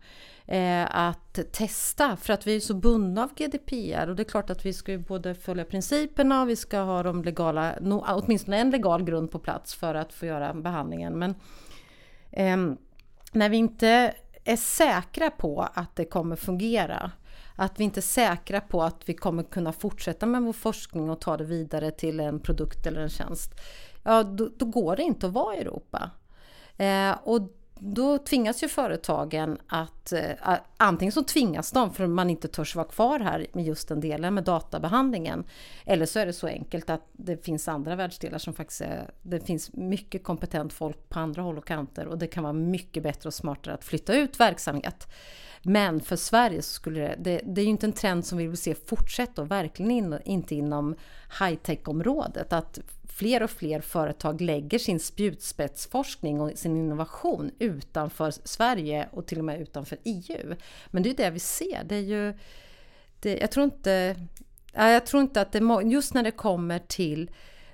[0.45, 4.49] eh, att testa för att vi är så bundna av GDPR och det är klart
[4.49, 8.57] att vi ska ju både följa principerna och vi ska ha de legala, no, åtminstone
[8.57, 11.19] en legal grund på plats för att få göra behandlingen.
[11.19, 11.35] Men
[12.31, 12.77] eh,
[13.31, 17.11] när vi inte är säkra på att det kommer fungera
[17.55, 21.21] att vi inte är säkra på att vi kommer kunna fortsätta med vår forskning och
[21.21, 23.51] ta det vidare till en produkt eller en tjänst.
[24.03, 26.11] Ja, då, då går det inte att vara i Europa.
[26.77, 27.41] Eh, och
[27.85, 32.87] då tvingas ju företagen att äh, antingen så tvingas de för man inte törs vara
[32.87, 35.43] kvar här med just den delen med databehandlingen.
[35.85, 39.39] Eller så är det så enkelt att det finns andra världsdelar som faktiskt är, det
[39.39, 43.27] finns mycket kompetent folk på andra håll och kanter och det kan vara mycket bättre
[43.27, 45.07] och smartare att flytta ut verksamhet.
[45.63, 48.47] Men för Sverige så skulle det, det, det är ju inte en trend som vi
[48.47, 50.95] vill se fortsätta och verkligen in, inte inom
[51.39, 52.53] high-tech-området.
[52.53, 52.79] Att
[53.15, 59.45] fler och fler företag lägger sin spjutspetsforskning och sin innovation utanför Sverige och till och
[59.45, 60.55] med utanför EU.
[60.87, 61.83] Men det är det vi ser.
[61.83, 62.33] Det är ju,
[63.19, 64.15] det, jag, tror inte,
[64.73, 67.31] jag tror inte att det, just när det kommer till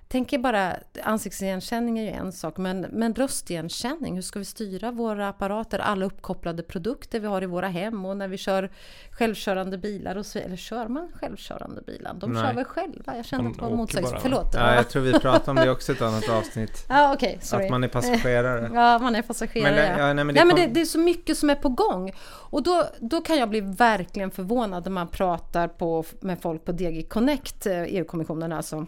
[0.09, 5.29] tänker bara, ansiktsigenkänning är ju en sak, men, men röstigenkänning, hur ska vi styra våra
[5.29, 8.71] apparater, alla uppkopplade produkter vi har i våra hem och när vi kör
[9.11, 12.13] självkörande bilar och så, eller kör man självkörande bilar?
[12.13, 12.43] De Nej.
[12.43, 13.15] kör väl själva?
[13.15, 14.17] Jag kände att det var motsägelse.
[14.21, 14.53] Förlåt.
[14.53, 16.85] Ja, jag tror vi pratade om det också i ett annat avsnitt.
[16.89, 17.65] Ja, okay, sorry.
[17.65, 18.71] Att man är passagerare.
[18.73, 19.75] Ja, man är passagerare.
[19.75, 21.55] Men, det, ja, nej, men, det, nej, men det, det, är så mycket som är
[21.55, 22.11] på gång.
[22.25, 26.71] Och då, då kan jag bli verkligen förvånad när man pratar på, med folk på
[26.71, 28.87] DG Connect, EU-kommissionen eh, alltså,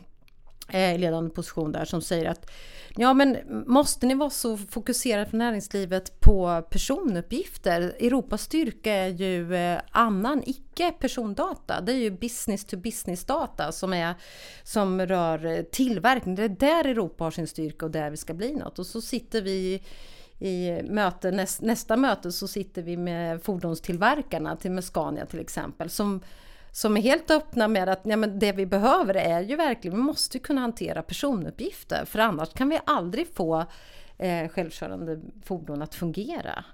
[0.73, 2.51] i ledande position där som säger att
[2.95, 7.81] ja men måste ni vara så fokuserade från näringslivet på personuppgifter?
[7.81, 11.81] Europas styrka är ju eh, annan icke persondata.
[11.81, 14.15] Det är ju business to business data som, är,
[14.63, 16.35] som rör eh, tillverkning.
[16.35, 18.79] Det är där Europa har sin styrka och där vi ska bli något.
[18.79, 19.83] Och så sitter vi
[20.39, 25.89] i möte, näst, nästa möte så sitter vi med fordonstillverkarna, till med Scania till exempel,
[25.89, 26.21] som
[26.71, 30.03] som är helt öppna med att ja, men det vi behöver är ju verkligen, vi
[30.03, 33.65] måste kunna hantera personuppgifter för annars kan vi aldrig få
[34.17, 36.65] eh, självkörande fordon att fungera.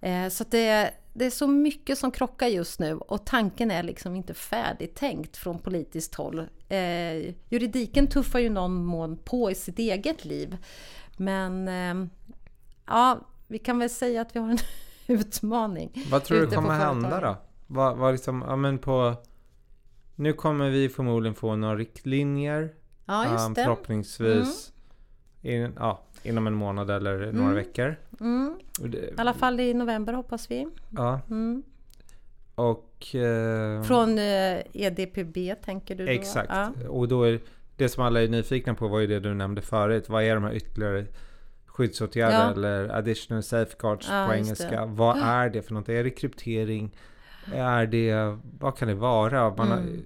[0.00, 4.16] Eh, så det, det är så mycket som krockar just nu och tanken är liksom
[4.16, 6.48] inte färdigtänkt från politiskt håll.
[6.68, 10.56] Eh, juridiken tuffar ju någon mån på i sitt eget liv.
[11.16, 12.08] Men eh,
[12.86, 14.58] ja, vi kan väl säga att vi har en
[15.06, 16.04] utmaning.
[16.10, 17.36] Vad tror du kommer hända då?
[17.66, 19.16] Vad, vad liksom, ja men på
[20.22, 22.74] nu kommer vi förmodligen få några riktlinjer.
[23.06, 23.62] Ja, just um, det.
[23.62, 24.72] Förhoppningsvis
[25.42, 25.64] mm.
[25.64, 27.36] in, ja, inom en månad eller mm.
[27.36, 27.96] några veckor.
[28.20, 28.58] Mm.
[28.80, 30.68] I alla fall i november hoppas vi.
[30.90, 31.20] Ja.
[31.30, 31.62] Mm.
[32.54, 33.14] Och...
[33.14, 36.12] Eh, Från eh, EDPB tänker du då?
[36.12, 36.50] Exakt.
[36.50, 36.72] Ja.
[36.88, 37.40] Och då är
[37.76, 40.08] det som alla är nyfikna på var ju det du nämnde förut.
[40.08, 41.06] Vad är de här ytterligare
[41.66, 42.52] skyddsåtgärder ja.
[42.52, 44.84] eller additional safeguards ja, på engelska?
[44.86, 45.88] Vad är det för något?
[45.88, 46.90] Är det kryptering?
[47.52, 49.54] Är det, vad kan det vara?
[49.56, 49.78] Man mm.
[49.78, 49.96] har,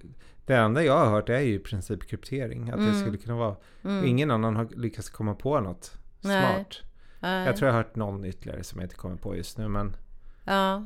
[0.45, 2.69] det enda jag har hört är ju i princip kryptering.
[2.69, 2.91] Att mm.
[2.91, 3.55] det skulle kunna vara.
[3.83, 4.05] Mm.
[4.05, 6.55] Ingen annan har lyckats komma på något Nej.
[6.55, 6.81] smart.
[7.19, 7.45] Nej.
[7.45, 9.67] Jag tror jag har hört någon ytterligare som jag inte kommer på just nu.
[9.67, 9.95] Men...
[10.43, 10.85] Ja.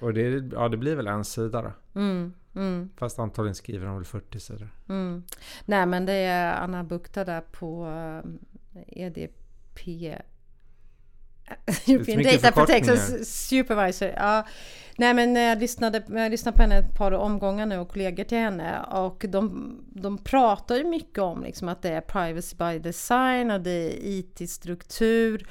[0.00, 2.00] Och det, ja, det blir väl en sida då.
[2.00, 2.90] Mm, mm.
[2.96, 4.68] Fast antagligen skriver de väl 40 sidor.
[4.88, 5.22] Mm.
[5.64, 7.86] Nej men det är Anna Bukta där på
[8.86, 10.22] EDP eh, e
[11.86, 14.08] European Data Protection Supervisor.
[14.08, 14.46] Ja.
[14.96, 18.24] Nej men eh, jag lyssnade, jag lyssnade på henne ett par omgångar nu och kollegor
[18.24, 22.78] till henne och de, de pratar ju mycket om liksom att det är privacy by
[22.78, 25.48] design och det är IT-struktur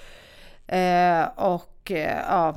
[0.68, 2.56] eh, och eh, ja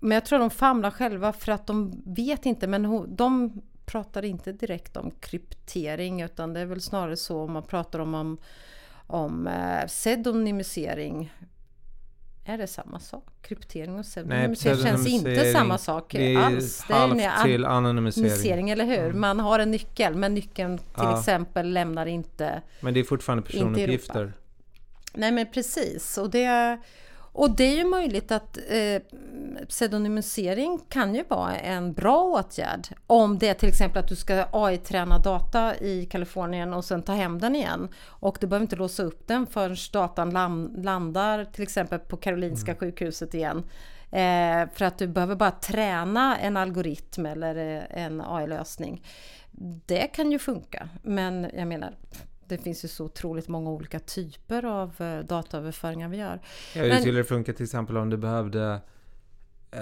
[0.00, 4.52] men jag tror de famlar själva för att de vet inte men de pratar inte
[4.52, 8.38] direkt om kryptering utan det är väl snarare så om man pratar om, om,
[9.06, 11.32] om eh, pseudonymisering
[12.48, 13.24] är det samma sak?
[13.42, 16.84] Kryptering och pseudonymisering känns inte samma sak det är alls.
[16.88, 18.70] Det är halvt till anonymisering.
[18.70, 19.04] eller hur?
[19.04, 19.20] Mm.
[19.20, 21.18] Man har en nyckel, men nyckeln till ja.
[21.18, 22.62] exempel lämnar inte...
[22.80, 24.32] Men det är fortfarande personuppgifter.
[25.14, 26.18] Nej, men precis.
[26.18, 26.78] Och det...
[27.38, 29.02] Och det är ju möjligt att eh,
[29.68, 32.88] pseudonymisering kan ju vara en bra åtgärd.
[33.06, 37.12] Om det är till exempel att du ska AI-träna data i Kalifornien och sen ta
[37.12, 37.88] hem den igen.
[38.06, 40.30] Och du behöver inte låsa upp den förrän datan
[40.76, 42.80] landar till exempel på Karolinska mm.
[42.80, 43.58] sjukhuset igen.
[44.10, 49.02] Eh, för att du behöver bara träna en algoritm eller eh, en AI-lösning.
[49.86, 51.94] Det kan ju funka, men jag menar
[52.48, 56.40] det finns ju så otroligt många olika typer av eh, dataöverföringar vi gör.
[56.74, 58.80] Ja, hur skulle det funka till exempel om du behövde
[59.70, 59.80] eh,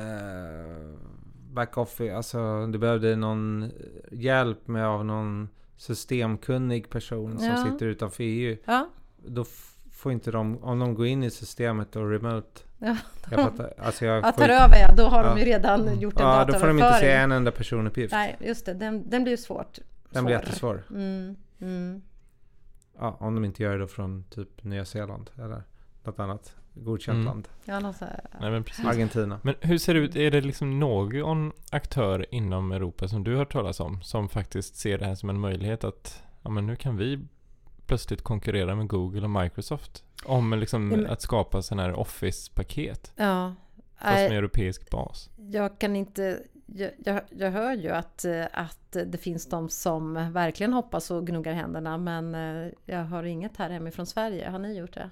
[1.53, 3.71] back-office, alltså du behövde någon
[4.11, 7.65] hjälp med av någon systemkunnig person som ja.
[7.65, 8.57] sitter utanför EU.
[8.65, 8.89] Ja.
[9.17, 9.45] Då
[9.93, 12.97] får inte de, om de går in i systemet och remote Ja,
[13.31, 16.01] jag fattar, alltså jag ja, tar över ja, då har de ju redan mm.
[16.01, 18.13] gjort en Ja, då får de inte se en enda personuppgift.
[18.13, 19.79] Nej, just det, den, den blir ju svårt.
[20.11, 20.83] Den blir jättesvår.
[20.91, 22.03] Mm, mm.
[22.99, 25.63] Ja, om de inte gör det från typ Nya Zeeland eller
[26.03, 27.27] något annat godkänt mm.
[27.27, 27.49] land.
[27.65, 28.01] Ja, något.
[28.41, 28.87] Nej, men precis.
[28.87, 29.41] Argentina.
[29.43, 30.17] Men hur ser det ut?
[30.17, 34.77] Är det liksom någon aktör inom Europa som du har hört talas om som faktiskt
[34.77, 37.25] ser det här som en möjlighet att ja, men nu kan vi
[37.87, 40.03] plötsligt konkurrera med Google och Microsoft?
[40.27, 43.13] om liksom att skapa sådana här Office-paket.
[43.17, 43.55] Ja.
[43.97, 45.31] Fast med europeisk bas.
[45.37, 46.43] Jag kan inte...
[46.67, 51.99] Jag, jag, hör ju att, att det finns de som verkligen hoppas och gnuggar händerna
[51.99, 54.51] men eh, jag hör inget här hemifrån Sverige.
[54.51, 55.11] Har ni gjort det?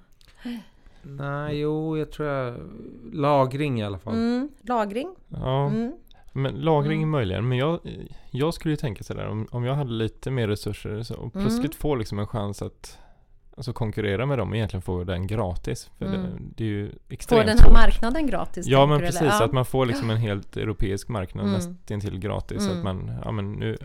[1.03, 2.61] Nej, jo, jag tror jag...
[3.13, 4.15] Lagring i alla fall.
[4.15, 5.15] Mm, lagring.
[5.29, 5.67] Ja.
[5.67, 5.93] Mm.
[6.33, 7.11] Men lagring mm.
[7.11, 7.49] möjligen.
[7.49, 7.81] Men jag,
[8.31, 11.59] jag skulle ju tänka sådär om, om jag hade lite mer resurser så, och plötsligt
[11.59, 11.73] mm.
[11.73, 12.99] få liksom en chans att
[13.57, 15.91] alltså konkurrera med dem och egentligen få den gratis.
[15.99, 16.21] För mm.
[16.23, 18.67] det, det, är ju extremt Få den här marknaden gratis?
[18.67, 19.45] Ja men precis, ja.
[19.45, 21.55] att man får liksom en helt europeisk marknad mm.
[21.55, 22.63] nästintill gratis.
[22.63, 22.77] Mm.
[22.77, 23.77] Att man, ja men nu,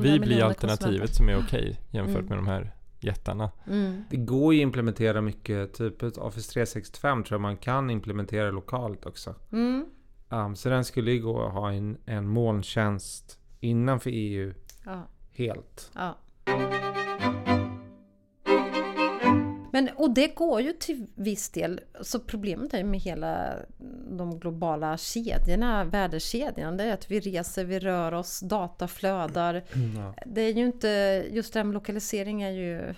[0.00, 2.28] vi blir alternativet som är okej okay jämfört mm.
[2.28, 3.50] med de här jättarna.
[3.66, 4.04] Mm.
[4.10, 9.06] Det går ju att implementera mycket, typ Office 365 tror jag man kan implementera lokalt
[9.06, 9.34] också.
[9.52, 9.86] Mm.
[10.28, 15.08] Um, så den skulle ju gå att ha en, en molntjänst innanför EU ja.
[15.32, 15.90] helt.
[15.94, 16.18] Ja.
[19.74, 21.80] Men, och det går ju till viss del.
[22.00, 23.56] Så problemet är med hela
[24.10, 29.64] de globala kedjorna, värdekedjan, det är att vi reser, vi rör oss, data flödar.
[29.96, 30.14] Ja.
[30.26, 30.88] Det är ju inte,
[31.30, 32.94] just det här med lokalisering är ju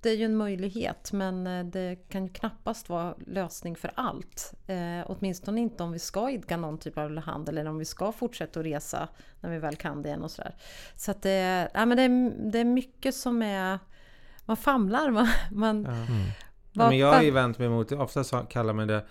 [0.00, 4.54] det är ju en möjlighet men eh, det kan ju knappast vara lösning för allt.
[4.66, 8.12] Eh, åtminstone inte om vi ska idka någon typ av handel eller om vi ska
[8.12, 9.08] fortsätta att resa
[9.40, 10.54] när vi väl kan det igen och sådär.
[10.96, 13.78] Så att det, ja, men det, är, det är mycket som är
[14.46, 15.10] man famlar.
[15.10, 15.90] Man, man, ja.
[15.90, 16.26] Mm.
[16.72, 19.04] ja, men jag har ju vänt mig emot, ofta så kallar man det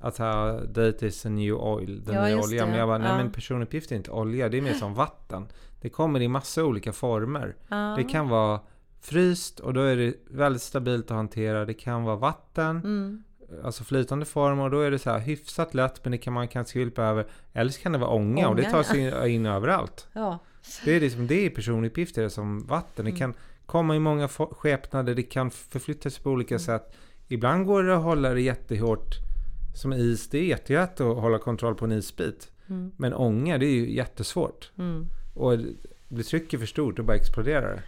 [0.00, 2.68] att här, date is a new oil, den ja, nya oljan.
[2.68, 5.48] Men jag bara, nej men personuppgifter är inte olja, det är mer som vatten.
[5.80, 7.56] Det kommer i massa olika former.
[7.68, 7.94] Ja.
[7.96, 8.60] Det kan vara
[9.00, 11.64] fryst och då är det väldigt stabilt att hantera.
[11.64, 13.24] Det kan vara vatten, mm.
[13.64, 16.48] alltså flytande form och då är det så här hyfsat lätt men det kan man
[16.48, 17.26] kan skvulpa över.
[17.52, 20.08] Eller så kan det vara ånga, ånga och det tar sig in, in överallt.
[20.12, 20.38] Ja.
[20.84, 23.04] Det är liksom, det är personuppgifter som vatten.
[23.04, 23.18] Det mm.
[23.18, 23.34] kan
[23.70, 26.60] komma i många skepnader, det kan förflytta sig på olika mm.
[26.60, 26.92] sätt.
[27.28, 29.14] Ibland går det att hålla det jättehårt
[29.74, 30.28] som is.
[30.28, 32.50] Det är jättelätt att hålla kontroll på en isbit.
[32.68, 32.92] Mm.
[32.96, 34.70] Men ånga, det är ju jättesvårt.
[34.78, 35.06] Mm.
[35.34, 35.58] Och
[36.08, 37.82] blir trycket för stort, då bara exploderar det.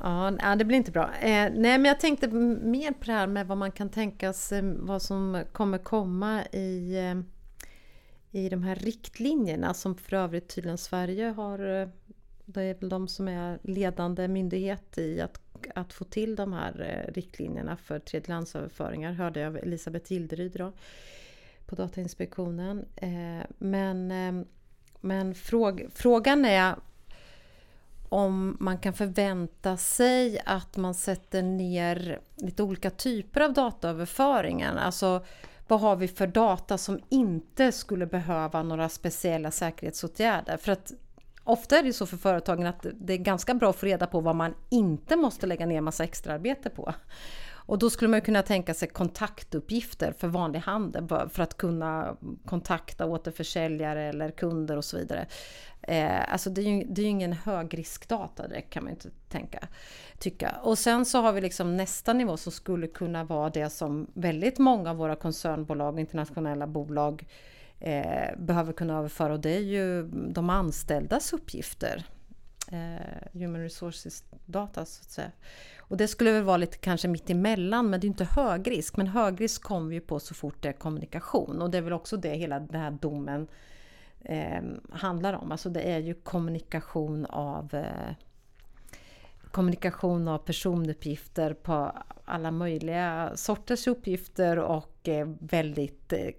[0.00, 1.10] Ja, det blir inte bra.
[1.20, 4.62] Eh, nej, men jag tänkte mer på det här med vad man kan tänka sig,
[4.62, 11.28] vad som kommer komma i, eh, i de här riktlinjerna som för övrigt tydligen Sverige
[11.28, 11.88] har eh,
[12.44, 15.40] det är väl de som är ledande myndighet i att,
[15.74, 20.72] att få till de här eh, riktlinjerna för tredjelandsöverföringar, hörde jag av Elisabeth Gilderyd då,
[21.66, 22.84] på Datainspektionen.
[22.96, 24.46] Eh, men, eh,
[25.00, 26.74] men fråg, frågan är
[28.08, 34.76] om man kan förvänta sig att man sätter ner lite olika typer av dataöverföringar.
[34.76, 35.24] Alltså
[35.68, 40.56] vad har vi för data som inte skulle behöva några speciella säkerhetsåtgärder?
[40.56, 40.92] För att
[41.44, 44.20] Ofta är det så för företagen att det är ganska bra att få reda på
[44.20, 46.94] vad man inte måste lägga ner massa extraarbete på.
[47.66, 53.06] Och då skulle man kunna tänka sig kontaktuppgifter för vanlig handel för att kunna kontakta
[53.06, 55.26] återförsäljare eller kunder och så vidare.
[55.82, 59.68] Eh, alltså det är ju, det är ju ingen högriskdata det kan man inte tänka,
[60.18, 60.54] tycka.
[60.62, 64.58] Och sen så har vi liksom nästa nivå som skulle kunna vara det som väldigt
[64.58, 67.26] många av våra koncernbolag och internationella bolag
[67.84, 72.04] eh, behöver kunna överföra och det är ju de anställdas uppgifter.
[72.72, 75.30] Eh, human resources data så att säga.
[75.78, 78.96] Och det skulle väl vara lite kanske mitt emellan men det är inte högrisk.
[78.96, 82.16] Men högrisk kommer vi på så fort det är kommunikation och det är väl också
[82.16, 83.46] det hela den här domen
[84.20, 85.52] eh, handlar om.
[85.52, 88.14] Alltså det är ju kommunikation av eh,
[89.50, 91.92] kommunikation av personuppgifter på
[92.24, 96.30] alla möjliga sorters uppgifter och eh, väldigt eh,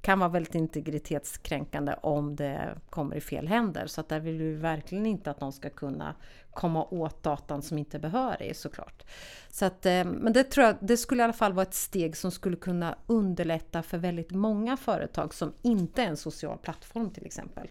[0.00, 3.86] kan vara väldigt integritetskränkande om det kommer i fel händer.
[3.86, 6.14] Så att där vill vi verkligen inte att någon ska kunna
[6.50, 9.04] komma åt datan som inte är behörig såklart.
[9.50, 12.16] Så att, eh, men det tror jag, det skulle i alla fall vara ett steg
[12.16, 17.26] som skulle kunna underlätta för väldigt många företag som inte är en social plattform till
[17.26, 17.68] exempel.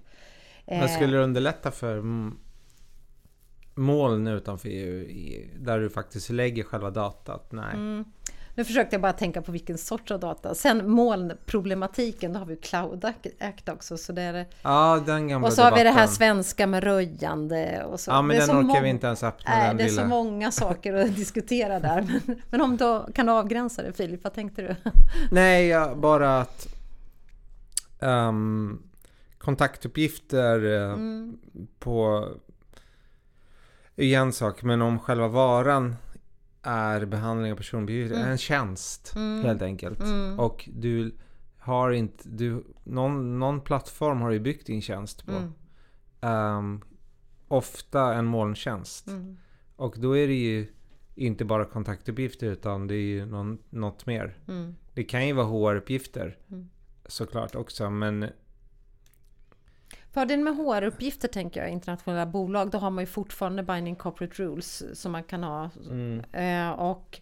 [0.66, 2.04] Men skulle det underlätta för
[3.76, 7.52] moln utanför EU där du faktiskt lägger själva datat?
[7.52, 7.74] Nej.
[7.74, 8.06] Mm.
[8.56, 10.56] Nu försökte jag bara tänka på vilken sorts av data.
[10.56, 13.06] Sen molnproblematiken, då har vi Cloud
[13.40, 13.98] Act också.
[13.98, 15.78] Så det är, ja, den gamla Och så debatten.
[15.78, 17.84] har vi det här svenska med röjande.
[17.84, 18.12] Och så.
[18.12, 19.56] Ja, men den orkar vi inte ens öppna.
[19.56, 20.02] Nej, det är lilla.
[20.02, 22.02] så många saker att diskutera där.
[22.02, 24.76] Men, men om du kan avgränsa det Filip, vad tänkte du?
[25.32, 26.68] Nej, bara att
[28.00, 28.84] um,
[29.38, 31.38] kontaktuppgifter uh, mm.
[31.80, 32.28] på
[33.96, 35.96] är en sak, men om själva varan
[36.62, 38.32] är behandling av personuppgifter mm.
[38.32, 39.46] en tjänst mm.
[39.46, 40.00] helt enkelt.
[40.00, 40.40] Mm.
[40.40, 41.16] Och du
[41.58, 45.52] har inte, du, någon, någon plattform har du byggt din tjänst på.
[46.28, 46.82] Um,
[47.48, 49.08] ofta en molntjänst.
[49.08, 49.38] Mm.
[49.76, 50.68] Och då är det ju
[51.16, 54.38] inte bara kontaktuppgifter utan det är ju någon, något mer.
[54.48, 54.76] Mm.
[54.94, 56.38] Det kan ju vara HR-uppgifter
[57.06, 58.30] såklart också men
[60.12, 64.84] Fördelen med HR-uppgifter tänker jag, internationella bolag, då har man ju fortfarande binding corporate rules
[65.00, 65.70] som man kan ha.
[65.90, 67.20] mm, Eh, och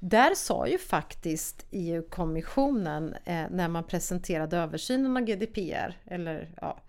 [0.00, 6.80] där sa ju faktiskt EU-kommissionen eh, när man presenterade översynen av GDPR, eller ja,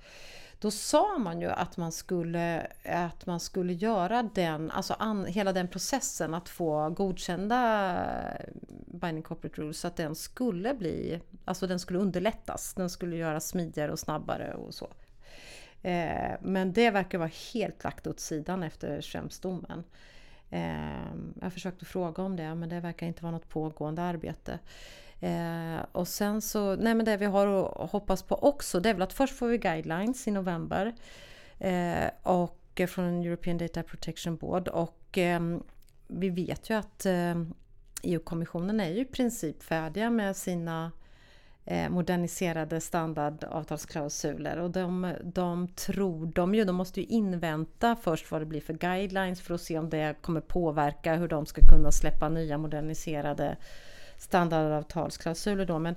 [0.59, 5.53] då sa man ju att man skulle, att man skulle göra den, alltså an, hela
[5.53, 8.05] den processen att få godkända
[8.85, 13.47] binding corporate rules, så att den skulle bli, alltså den skulle underlättas, den skulle göras
[13.47, 14.87] smidigare och snabbare och så.
[15.81, 19.83] Eh, men det verkar vara helt lagt åt sidan efter Schrems-domen.
[20.49, 24.59] Eh, jag försökte fråga om det men det verkar inte vara något pågående arbete.
[25.19, 27.47] Eh, och sen så, nej men det vi har
[27.83, 30.95] att hoppas på också det är väl att först får vi guidelines i november.
[31.59, 35.39] Eh, och från European Data Protection Board och eh,
[36.07, 37.35] vi vet ju att eh,
[38.03, 40.91] EU-kommissionen är ju i princip färdiga med sina
[41.89, 48.45] moderniserade standardavtalsklausuler och de, de tror de ju, de måste ju invänta först vad det
[48.45, 52.29] blir för guidelines för att se om det kommer påverka hur de ska kunna släppa
[52.29, 53.57] nya moderniserade
[54.17, 55.95] standardavtalsklausuler då men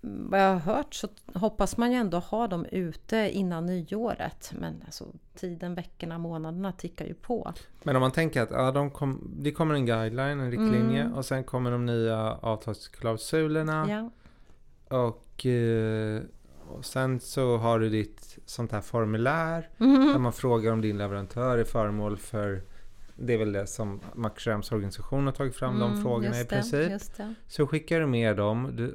[0.00, 4.82] vad jag har hört så hoppas man ju ändå ha dem ute innan nyåret men
[4.86, 7.52] alltså tiden, veckorna, månaderna tickar ju på.
[7.82, 11.14] Men om man tänker att ja, de kom, det kommer en guideline, en riktlinje Mm.
[11.14, 14.10] och sen kommer de nya avtalsklausulerna Ja.
[14.88, 16.22] Och, eh,
[16.68, 21.58] och sen så har du ditt sånt här formulär där man frågar om din leverantör
[21.58, 22.62] är föremål för
[23.16, 26.88] det är väl det som Max organisation har tagit fram, de Mm, frågorna i princip.
[27.16, 27.34] Det.
[27.46, 28.92] Så skickar du med dem du,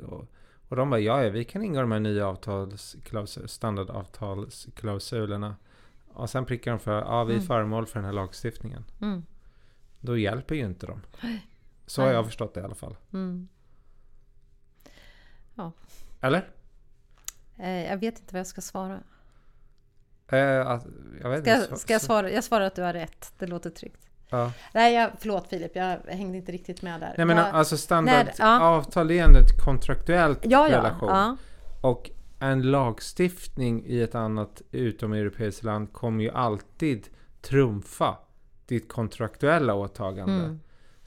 [0.69, 5.55] och, de bara ja, vi kan ingå de här nya avtalsklausul, standardavtalsklausulerna.
[6.13, 7.47] Och sen prickar de för ja, vi är Mm.
[7.47, 8.83] föremål för den här lagstiftningen.
[9.01, 9.25] Mm,
[9.99, 11.01] Då hjälper ju inte dem.
[11.85, 12.95] Så har jag förstått det i alla fall.
[13.13, 13.47] mm.
[16.21, 16.49] Eller?
[17.57, 18.99] Eh, jag vet inte vad jag ska svara.
[20.27, 20.39] Eh,
[21.21, 21.75] jag vet Ska, inte.
[21.75, 22.31] ska jag svara?
[22.31, 23.33] Jag svarar att du har rätt.
[23.37, 24.09] Det låter tryggt.
[24.29, 24.51] Ja.
[24.73, 27.13] Nej, jag, förlåt Filip, jag hängde inte riktigt med där.
[27.17, 31.09] Nej men jag, alltså standardavtal det är ändå ett kontraktuellt ja, ja, relation.
[31.09, 31.37] ja.
[31.81, 32.09] Och
[32.39, 37.07] en lagstiftning i ett annat utomeuropeiskt land kommer ju alltid
[37.41, 38.17] trumfa
[38.65, 40.33] ditt kontraktuella åtagande.
[40.33, 40.59] Mm.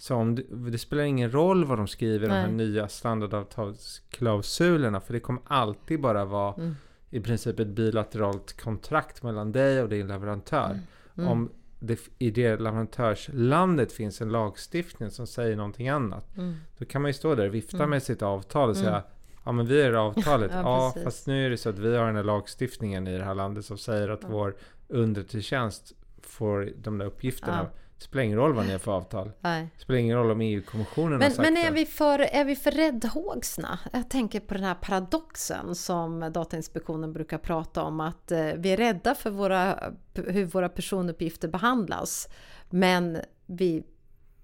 [0.05, 2.57] Så om det, det spelar ingen roll vad de skriver, de här Nej.
[2.57, 6.77] nya standardavtalsklausulerna, för det kommer alltid bara vara Mm.
[7.11, 10.81] i princip ett bilateralt kontrakt mellan dig och din leverantör.
[11.17, 11.29] Mm.
[11.31, 11.51] Om
[11.81, 16.55] det i det leverantörslandet finns en lagstiftning som säger någonting annat, Mm.
[16.79, 17.91] då kan man ju stå där och vifta Mm.
[17.91, 18.85] med sitt avtal och Mm.
[18.87, 19.03] säga
[19.47, 20.51] Ja men vi är avtalet.
[20.55, 23.25] Ja, ja, fast nu är det så att vi har den här lagstiftningen i det
[23.25, 24.29] här landet som säger att Ja.
[24.31, 24.55] vår
[24.89, 25.93] undertilltjänst
[26.23, 27.69] får de där uppgifterna.
[27.73, 27.79] Ja.
[28.05, 29.31] Spelar ingen roll vad ni har för avtal.
[29.41, 29.69] Nej.
[29.77, 31.75] Spelar ingen roll om EU-kommissionen har Men, sagt men är, det.
[31.75, 33.79] vi för, är vi för räddhågsna?
[33.93, 38.77] Jag tänker på den här paradoxen som Datainspektionen brukar prata om att eh, vi är
[38.77, 42.29] rädda för våra, hur våra personuppgifter behandlas
[42.71, 43.85] men vi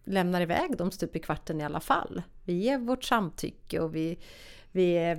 [0.05, 2.23] lämnar iväg dem stup i kvarten i alla fall.
[2.45, 4.19] Vi ger vårt samtycke och vi,
[4.73, 5.19] vi eh,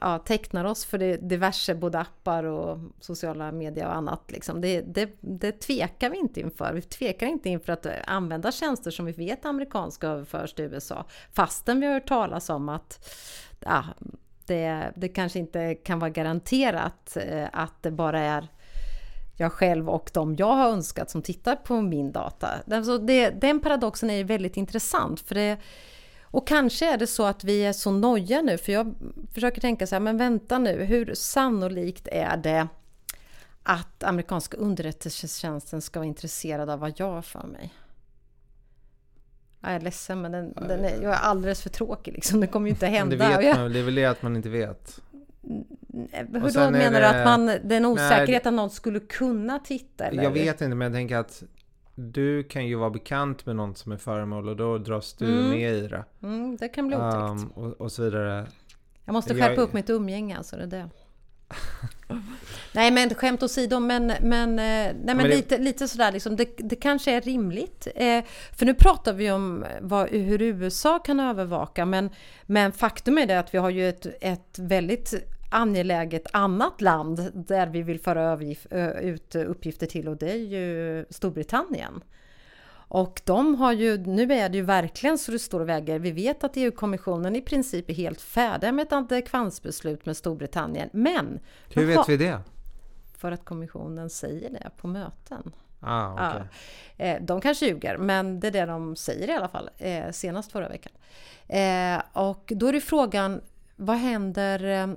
[0.00, 4.30] ja, tecknar oss för det, diverse både appar och sociala medier och annat.
[4.30, 4.60] Liksom.
[4.60, 6.72] Det, det, det tvekar vi inte inför.
[6.72, 11.04] Vi tvekar inte inför att eh, använda tjänster som vi vet amerikanska överförs till USA.
[11.32, 13.08] Fastän vi har hört talas om att
[13.60, 13.84] ja,
[14.46, 18.48] det, det kanske inte kan vara garanterat eh, att det bara är
[19.36, 22.48] jag själv och de jag har önskat som tittar på min data.
[22.70, 25.20] Alltså det, den paradoxen är väldigt intressant.
[25.20, 25.58] För det,
[26.32, 28.94] och kanske är det så att vi är så noja nu, för jag
[29.34, 32.68] försöker tänka så här, men vänta nu, hur sannolikt är det
[33.62, 37.72] att amerikanska underrättelsetjänsten ska vara intresserad av vad jag har för mig?
[39.60, 42.40] Ja, Jag är ledsen, men den, den är, jag är alldeles för tråkig liksom.
[42.40, 43.16] Det kommer ju inte Men hända.
[43.28, 45.00] det, vet man, det är väl det att man inte vet.
[46.12, 48.52] hur då sen är menar du det- att man, det är en Nej, osäkerhet att
[48.54, 50.04] någon skulle kunna titta?
[50.04, 50.22] Eller?
[50.22, 51.42] Jag vet inte, men jag tänker att
[51.94, 55.50] du kan ju vara bekant med någon som är föremål och då dras du Mm.
[55.50, 56.04] med i det.
[56.22, 57.14] Mm, det kan bli otäckt.
[57.14, 58.46] Um, och, och så vidare.
[59.04, 60.88] Jag måste Jag- skärpa upp mitt umgänge alltså, det är det.
[62.72, 66.48] nej men skämt åsido, men, men, eh, nej, men, det- lite, lite sådär liksom, det,
[66.58, 67.88] det kanske är rimligt.
[67.94, 72.10] Eh, för nu pratar vi om vad, hur USA kan övervaka, men,
[72.42, 75.14] men faktum är det att vi har ju ett, ett väldigt
[75.52, 78.38] angeläget annat land där vi vill föra
[78.70, 82.02] ö, ut uppgifter till och det är ju Storbritannien.
[82.94, 85.98] Och de har ju, nu är det ju verkligen så det står och väger.
[85.98, 90.88] Vi vet att EU-kommissionen i princip är helt färdig med ett adekvansbeslut med Storbritannien.
[90.92, 91.40] Men
[91.74, 92.40] Hur vet vi det?
[93.16, 95.52] för att kommissionen säger det på möten.
[95.80, 96.42] Ah, okay.
[96.96, 97.04] ja.
[97.04, 100.52] Eh, de kanske ljuger, men det är det de säger i alla fall, eh, senast
[100.52, 100.92] förra veckan.
[101.48, 103.40] Eh, och då är det frågan,
[103.76, 104.88] vad händer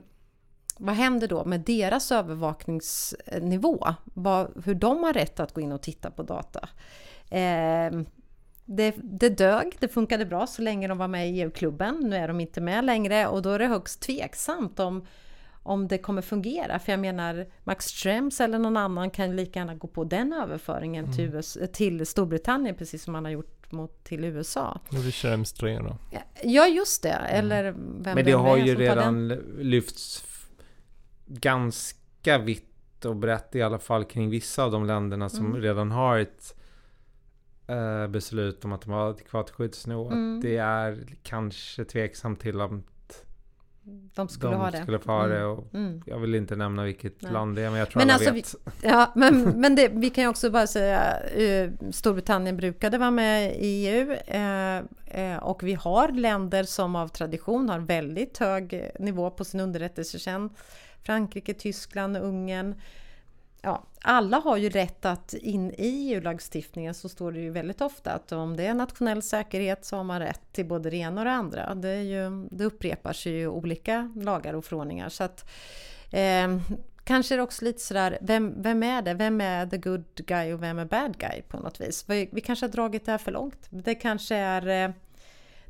[0.77, 3.87] vad händer då med deras övervakningsnivå?
[4.03, 6.69] Vad, hur de har rätt att gå in och titta på data.
[7.29, 7.91] Eh,
[8.65, 11.99] det, det dög, det funkade bra så länge de var med i EU-klubben.
[11.99, 15.05] Nu är de inte med längre och då är det högst tveksamt om,
[15.63, 16.79] om det kommer fungera.
[16.79, 21.05] För jag menar, Max Schrems eller någon annan kan lika gärna gå på den överföringen
[21.05, 21.17] mm.
[21.17, 24.79] till, US, till Storbritannien precis som man har gjort mot, till USA.
[24.87, 25.97] Och det Schrems 3 då?
[26.43, 27.09] Ja, just det.
[27.09, 30.23] Eller vem Men det har ju redan lyfts
[31.25, 35.61] ganska vitt och brett i alla fall kring vissa av de länderna som mm.
[35.61, 36.55] redan har ett
[37.67, 40.07] eh, beslut om att de har adekvat skyddsnivå.
[40.07, 40.41] Mm.
[40.41, 42.83] Det är kanske tveksamt till om
[44.15, 44.81] de skulle de ha det.
[44.81, 46.01] Skulle få ha det och mm.
[46.05, 47.31] Jag vill inte nämna vilket Nej.
[47.31, 48.55] land det är men jag tror men alla alltså, vet.
[48.81, 53.11] Vi, ja, men, men det, vi kan ju också bara säga uh, Storbritannien brukade vara
[53.11, 54.83] med i EU uh,
[55.21, 60.55] uh, och vi har länder som av tradition har väldigt hög nivå på sin underrättelsetjänst.
[61.05, 62.75] Frankrike, Tyskland, Ungern.
[63.61, 68.11] Ja, alla har ju rätt att in i EU-lagstiftningen så står det ju väldigt ofta
[68.11, 71.25] att om det är nationell säkerhet så har man rätt till både det ena och
[71.25, 71.75] det andra.
[71.75, 75.09] Det, är ju, det upprepar sig ju olika lagar och förordningar.
[75.09, 75.49] Så att,
[76.11, 76.57] eh,
[77.03, 79.13] kanske är det också lite sådär, vem, vem är det?
[79.13, 82.05] Vem är the good guy och vem är bad guy på något vis?
[82.07, 83.67] Vi, vi kanske har dragit det här för långt.
[83.69, 84.95] Det kanske är eh,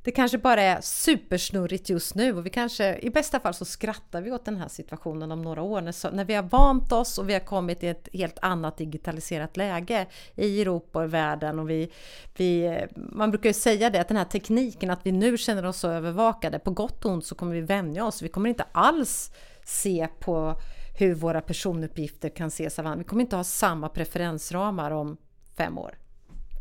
[0.06, 4.22] det kanske bara är supersnurrigt just nu och vi kanske, i bästa fall så skrattar
[4.22, 7.30] vi åt den här situationen om några år när, när vi har vant oss och
[7.30, 11.70] vi har kommit i ett helt annat digitaliserat läge i Europa och i världen och
[11.70, 11.92] vi,
[12.38, 15.78] vi man brukar ju säga det att den här tekniken att vi nu känner oss
[15.78, 18.22] så övervakade, på gott och ont så kommer vi vänja oss.
[18.22, 19.32] Vi kommer inte alls
[19.64, 20.56] se på
[20.98, 22.98] hur våra personuppgifter kan ses av andra.
[22.98, 25.18] Vi kommer inte ha samma preferensramar om
[25.58, 26.05] fem år.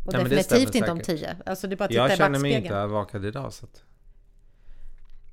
[0.04, 1.36] Och Nej, definitivt inte om tio.
[1.46, 3.52] Alltså det är bara att jag känner mig inte övervakad idag.
[3.52, 3.82] Så att...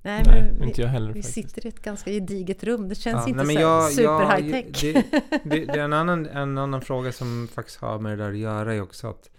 [0.03, 1.33] Nej, Nej vi, inte jag heller Vi faktiskt.
[1.33, 2.89] sitter i ett ganska gediget rum.
[2.89, 4.81] Det känns ja, inte nej, så jag, super jag, high tech.
[4.81, 5.03] Det,
[5.43, 8.37] det, det, är en annan, en annan fråga som faktiskt har med det där att
[8.37, 9.29] göra är också att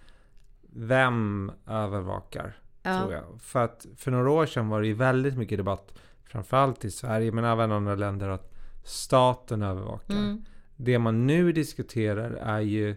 [0.75, 2.57] vem övervakar?
[2.83, 2.99] Ja.
[2.99, 3.41] Tror jag.
[3.41, 7.31] För att för några år sedan var det ju väldigt mycket debatt, framförallt i Sverige
[7.31, 8.53] men även andra länder, att
[8.83, 10.13] staten övervakar.
[10.13, 10.45] Mm.
[10.75, 12.95] Det man nu diskuterar är ju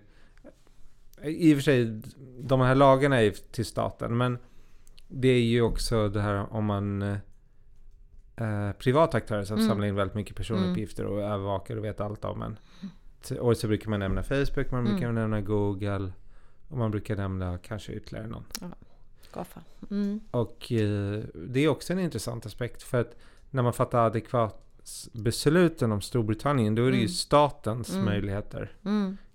[1.22, 2.00] i och för sig,
[2.40, 4.38] de här lagarna är ju till staten, men
[5.08, 7.02] det är ju också det här om man
[8.36, 9.68] eh, privata aktörer som mm.
[9.68, 12.58] samlar in väldigt mycket personuppgifter och övervakar och vet allt om en.
[13.38, 15.14] Och så brukar man nämna Facebook, man brukar mm.
[15.14, 16.12] nämna Google
[16.68, 18.44] och man brukar nämna kanske ytterligare någon.
[18.60, 18.68] Ja,
[19.90, 20.20] mm.
[20.30, 23.16] Och eh, det är också en intressant aspekt för att
[23.50, 24.62] när man fattar adekvat
[25.12, 27.08] besluten om Storbritannien då är det ju mm.
[27.08, 28.04] statens mm.
[28.04, 28.72] möjligheter.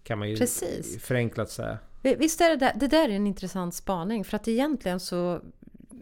[0.04, 1.04] Kan man ju Precis.
[1.04, 1.78] förenklat säga.
[2.02, 5.42] Visst är det där, det där är en intressant spaning för att egentligen så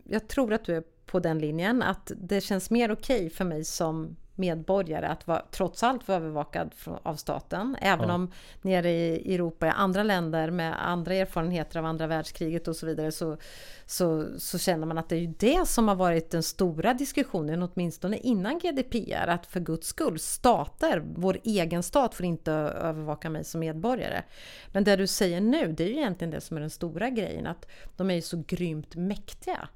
[0.03, 3.45] jag tror att du är på den linjen att det känns mer okej okay för
[3.45, 7.77] mig som medborgare att vara, trots allt vara övervakad av staten.
[7.81, 8.15] Även ja.
[8.15, 8.31] om
[8.61, 13.11] nere i Europa, i andra länder med andra erfarenheter av andra världskriget och så vidare
[13.11, 13.37] så,
[13.85, 17.63] så, så känner man att det är ju det som har varit den stora diskussionen,
[17.63, 23.43] åtminstone innan GDPR, att för guds skull, stater, vår egen stat får inte övervaka mig
[23.43, 24.23] som medborgare.
[24.71, 27.47] Men det du säger nu, det är ju egentligen det som är den stora grejen,
[27.47, 27.67] att
[27.97, 29.69] de är ju så grymt mäktiga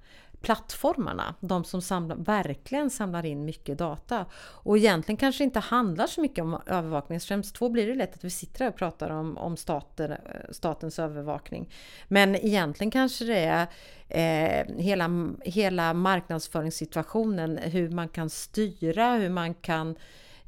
[0.44, 4.26] plattformarna, de som samlar, verkligen samlar in mycket data.
[4.36, 7.20] Och egentligen kanske inte handlar så mycket om övervakning.
[7.20, 10.52] Främst två blir det lätt att vi sitter här och pratar om, om stater, eh,
[10.52, 11.70] statens övervakning.
[12.08, 13.68] Men egentligen kanske det är
[14.10, 19.96] eh, hela, hela marknadsföringssituationen, hur man kan styra, hur man kan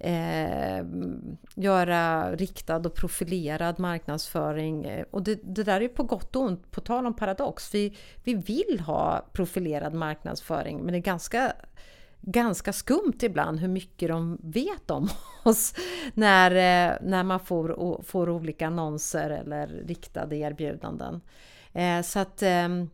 [0.05, 0.85] eh,
[1.55, 4.85] göra riktad och profilerad marknadsföring.
[4.85, 7.73] Eh, och det, det, där är på gott och ont, på tal om paradox.
[7.73, 11.53] Vi, vi vill ha profilerad marknadsföring men det är ganska
[12.21, 15.09] ganska skumt ibland hur mycket de vet om
[15.43, 15.73] oss
[16.13, 21.21] när, eh, när man får, får olika annonser eller riktade erbjudanden.
[21.73, 22.89] Eh, så att ehm,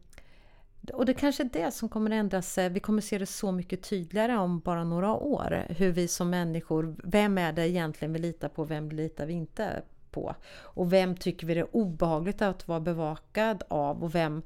[0.94, 2.58] och det kanske är det som kommer ändras.
[2.58, 5.66] Vi kommer se det så mycket tydligare om bara några år.
[5.70, 9.82] Hur vi som människor, vem är det egentligen vi litar på, vem litar vi inte
[10.12, 10.36] på?
[10.60, 14.42] Och vem tycker vi det är obehagligt att vara bevakad av och vem,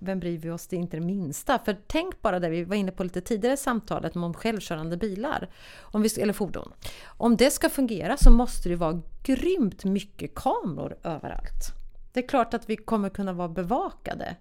[0.00, 1.58] vem bryr vi oss det inte det minsta?
[1.58, 5.48] För tänk bara det vi var inne på lite tidigare i samtalet om självkörande bilar
[5.80, 6.72] om vi, eller fordon.
[7.06, 11.72] Om det ska fungera så måste det vara grymt mycket kameror överallt.
[12.12, 14.36] Det är klart att vi kommer kunna vara bevakade.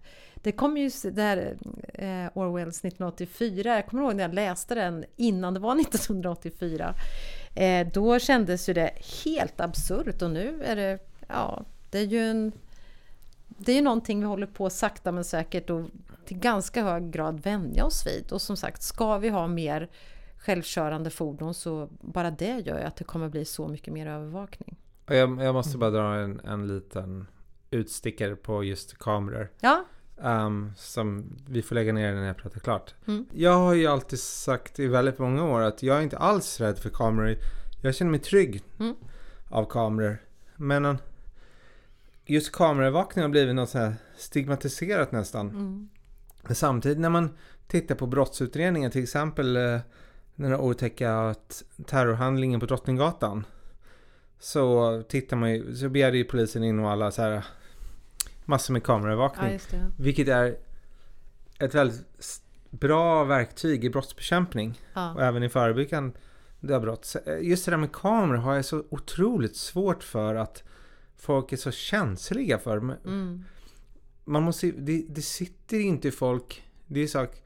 [0.46, 1.58] Det kom ju det här
[1.93, 6.96] eh, Orwells 1984, jag kommer ihåg när jag läste den innan det var 1984.
[7.56, 8.91] Eh, då kändes ju det
[9.26, 12.52] helt absurt och nu är det, ja, det är ju en
[13.48, 15.86] det är ju någonting vi håller på sakta men säkert och
[16.26, 18.32] till ganska hög grad vänja oss vid.
[18.32, 19.89] Och som sagt, ska vi ha mer
[20.38, 24.76] självkörande fordon så bara det gör ju att det kommer bli så mycket mer övervakning.
[25.06, 27.28] Jag, jag måste bara dra en, en liten
[27.72, 29.52] utstickare på just kameror.
[29.60, 29.86] Ja.
[30.18, 32.95] Um, som vi får lägga ner när jag pratar klart.
[33.07, 33.26] Mm.
[33.34, 36.80] Jag har ju alltid sagt i väldigt många år att jag är inte alls rädd
[36.80, 37.38] för kameror.
[37.82, 38.95] Jag känner mig trygg mm.
[39.49, 40.18] av kameror.
[40.55, 40.97] Men
[42.26, 45.49] just kameraövervakning har blivit något så här stigmatiserat nästan.
[45.49, 45.89] Mm.
[46.49, 47.38] Samtidigt när man
[47.68, 49.80] tittar på brottsutredningar, till exempel eh,
[50.36, 51.36] den här otäcka
[51.86, 53.45] terrorhandlingen på Drottninggatan.
[54.39, 57.45] Så tittar man ju, så begärde ju polisen in och alla så här
[58.46, 59.60] massor med kameraövervakning.
[59.72, 60.58] Ja, vilket är
[61.60, 62.06] ett väldigt
[62.70, 65.14] bra verktyg i brottsbekämpning ja.
[65.14, 66.14] och även i förebyggande
[66.60, 67.16] brott.
[67.26, 70.64] Eh, just det där med kameror har jag så otroligt svårt för att
[71.18, 72.78] folk är så känsliga för.
[72.78, 73.43] Mm.
[74.26, 77.41] Man måste, det, det sitter inte i folk, det är sak,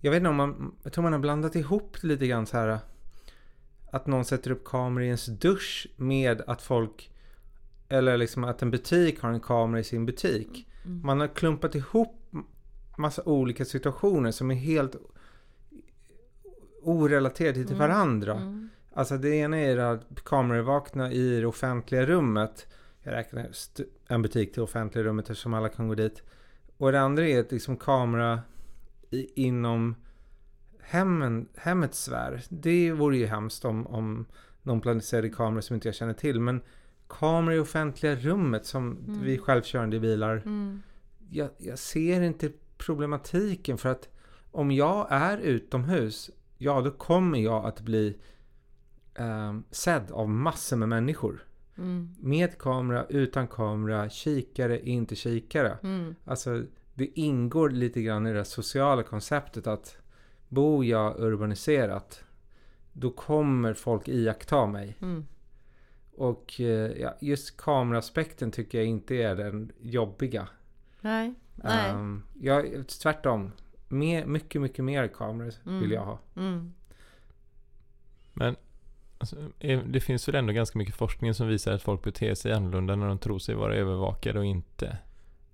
[0.00, 2.56] jag vet inte om man, jag tror man har blandat ihop det lite grann så
[2.56, 2.78] här.
[3.92, 7.09] Att någon sätter upp kameror i ens dusch med att folk,
[7.90, 10.68] eller liksom att en butik har en kamera i sin butik.
[10.84, 11.00] Mm.
[11.04, 12.16] Man har klumpat ihop
[12.96, 14.96] massa olika situationer som är helt
[16.82, 17.78] orelaterade till mm.
[17.78, 18.34] varandra.
[18.34, 18.68] Mm.
[18.92, 22.66] Alltså det ena är att kameror i det offentliga rummet
[23.02, 23.50] jag räknar
[24.08, 26.22] en butik till offentliga rummet eftersom alla kan gå dit.
[26.76, 28.40] Och det andra är att liksom kamera
[29.10, 29.94] i, inom
[30.80, 32.42] hemmen, hemmets sfär.
[32.48, 34.26] Det vore ju hemskt om, om
[34.62, 36.40] någon placerade kameror som inte jag känner till.
[36.40, 36.60] Men
[37.10, 39.22] kameror i offentliga rummet som mm.
[39.22, 40.36] vid självkörande bilar.
[40.36, 40.82] Mm.
[41.30, 44.08] Jag, jag ser inte problematiken för att
[44.50, 48.16] om jag är utomhus, ja då kommer jag att bli
[49.14, 51.44] eh, sedd av massor med människor.
[51.78, 52.14] Mm.
[52.20, 55.78] Med kamera, utan kamera, kikare, inte kikare.
[55.82, 56.14] Mm.
[56.24, 56.62] Alltså
[56.94, 59.96] det ingår lite grann i det sociala konceptet att
[60.48, 62.24] bor jag urbaniserat
[62.92, 64.96] då kommer folk iaktta mig.
[65.00, 65.26] Mm.
[66.20, 70.48] Och eh, ja, just kameraspekten tycker jag inte är den jobbiga.
[71.00, 71.34] Nej.
[71.54, 71.92] Nej.
[71.92, 73.52] Um, jag, tvärtom.
[73.88, 75.80] Mer, mycket, mycket mer kameror mm.
[75.80, 76.18] vill jag ha.
[76.36, 76.72] Mm.
[78.32, 78.56] Men
[79.18, 79.36] Alltså,
[79.86, 83.08] det finns väl ändå ganska mycket forskning som visar att folk beter sig annorlunda när
[83.08, 84.98] de tror sig vara övervakade och inte.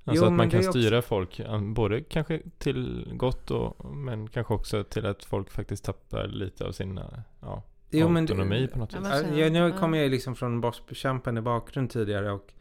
[0.05, 1.09] Alltså jo, att man kan styra också...
[1.09, 6.65] folk, både kanske till gott och, men kanske också till att folk faktiskt tappar lite
[6.65, 7.01] av sin
[7.41, 7.63] ja,
[8.01, 9.27] jo, autonomi men, på något sätt.
[9.37, 12.53] Ja, nu kommer jag liksom från brottsbekämpande bakgrund tidigare och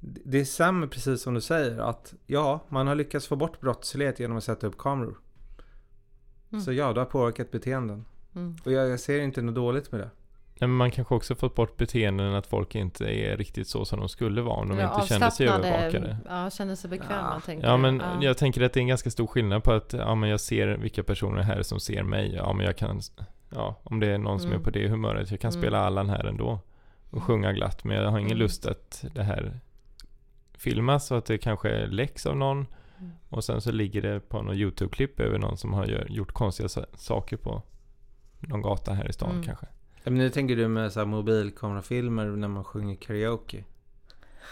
[0.00, 4.20] det är samma precis som du säger att ja, man har lyckats få bort brottslighet
[4.20, 5.18] genom att sätta upp kameror.
[6.52, 6.64] Mm.
[6.64, 8.04] Så ja, det har påverkat beteenden.
[8.34, 8.56] Mm.
[8.64, 10.10] Och jag, jag ser inte något dåligt med det.
[10.60, 14.08] Men man kanske också fått bort beteenden att folk inte är riktigt så som de
[14.08, 16.16] skulle vara om de ja, inte kände sig övervakade.
[16.28, 17.42] Ja, kände sig bekväma.
[17.46, 18.18] Ja, ja men ja.
[18.20, 20.76] jag tänker att det är en ganska stor skillnad på att ja, men jag ser
[20.76, 22.34] vilka personer här som ser mig.
[22.34, 23.00] Ja, men jag kan,
[23.54, 24.60] ja, om det är någon som mm.
[24.60, 25.62] är på det humöret, jag kan mm.
[25.62, 26.60] spela Allan här ändå
[27.10, 27.84] och sjunga glatt.
[27.84, 28.38] Men jag har ingen mm.
[28.38, 29.60] lust att det här
[30.58, 32.66] filmas och att det kanske läcks av någon.
[32.98, 33.12] Mm.
[33.28, 37.36] Och sen så ligger det på något YouTube-klipp över någon som har gjort konstiga saker
[37.36, 37.62] på
[38.40, 39.42] någon gata här i stan mm.
[39.42, 39.66] kanske.
[40.04, 43.64] Men nu tänker du med så här mobilkamerafilmer när man sjunger karaoke?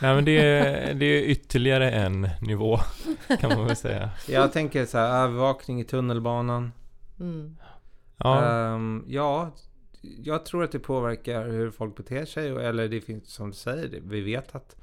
[0.03, 2.79] Nej men det är, det är ytterligare en nivå
[3.41, 4.11] kan man väl säga.
[4.29, 6.73] Jag tänker så här övervakning i tunnelbanan.
[7.21, 7.57] Mm.
[8.25, 8.75] Ja.
[8.75, 9.51] Um, ja,
[10.01, 12.49] jag tror att det påverkar hur folk beter sig.
[12.49, 14.77] Eller det finns som du säger, vi vet att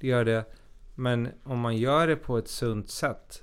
[0.00, 0.44] det gör det.
[0.94, 3.42] Men om man gör det på ett sunt sätt.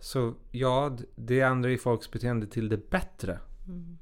[0.00, 3.38] Så ja, det ändrar ju folks beteende till det bättre.
[3.68, 3.98] Mm.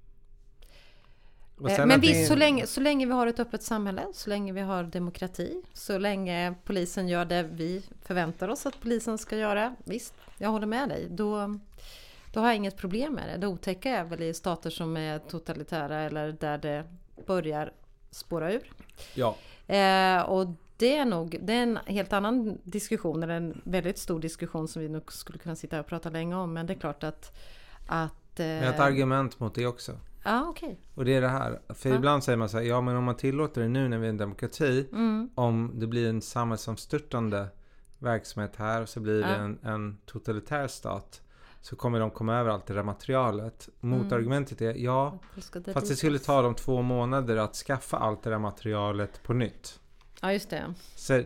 [1.69, 2.27] Eh, men visst, det...
[2.27, 5.99] så, länge, så länge vi har ett öppet samhälle, så länge vi har demokrati, så
[5.99, 9.77] länge polisen gör det vi förväntar oss att polisen ska göra.
[9.85, 11.07] Visst, jag håller med dig.
[11.11, 11.59] Då,
[12.39, 13.37] då har jag inget problem med det.
[13.37, 16.85] Det otäcka är väl i stater som är totalitära eller där det
[17.27, 17.73] börjar
[18.11, 18.73] spåra ur.
[19.15, 19.37] Ja.
[19.67, 24.21] Eh, och det är nog det är en helt annan diskussion, eller en väldigt stor
[24.21, 26.53] diskussion som vi nog skulle kunna sitta och prata länge om.
[26.53, 27.39] Men det är klart att...
[27.87, 28.69] att eh...
[28.69, 29.93] ett argument mot det också.
[30.25, 30.69] Ja, okej.
[30.69, 30.79] Okay.
[30.95, 31.61] Och det är det här.
[31.69, 31.97] För ja.
[31.97, 34.11] ibland säger man så här, ja men om man tillåter det nu när vi är
[34.11, 34.89] en demokrati.
[34.93, 35.31] Mm.
[35.35, 37.47] Om det blir en samhällsomstörtande
[37.99, 41.23] verksamhet här och så blir det en, en, totalitär stat.
[41.61, 43.69] Så kommer de komma över allt det där materialet.
[43.81, 45.19] Motargumentet är, ja,
[45.73, 49.81] fast det skulle ta dem två månader att skaffa allt det där materialet på nytt.
[50.21, 50.75] Ja, just det.
[50.95, 51.23] Så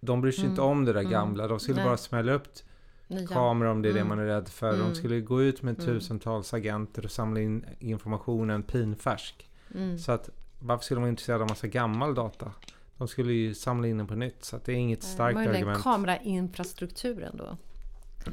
[0.00, 0.50] de bryr sig mm.
[0.50, 1.12] inte om det där mm.
[1.12, 1.48] gamla.
[1.48, 1.84] De skulle Nej.
[1.84, 2.48] bara smälla upp
[3.06, 3.26] Nya.
[3.26, 4.02] kameror om det är mm.
[4.02, 4.74] det man är rädd för.
[4.74, 4.88] Mm.
[4.88, 5.86] De skulle gå ut med mm.
[5.86, 9.50] tusentals agenter och samla in informationen pinfärsk.
[9.74, 9.98] Mm.
[9.98, 12.52] Så att varför skulle de vara intresserade av massa gammal data?
[12.96, 15.56] De skulle ju samla in den på nytt så att det är inget starkt Möjligen
[15.56, 15.82] argument.
[15.82, 17.56] kamerainfrastrukturen då.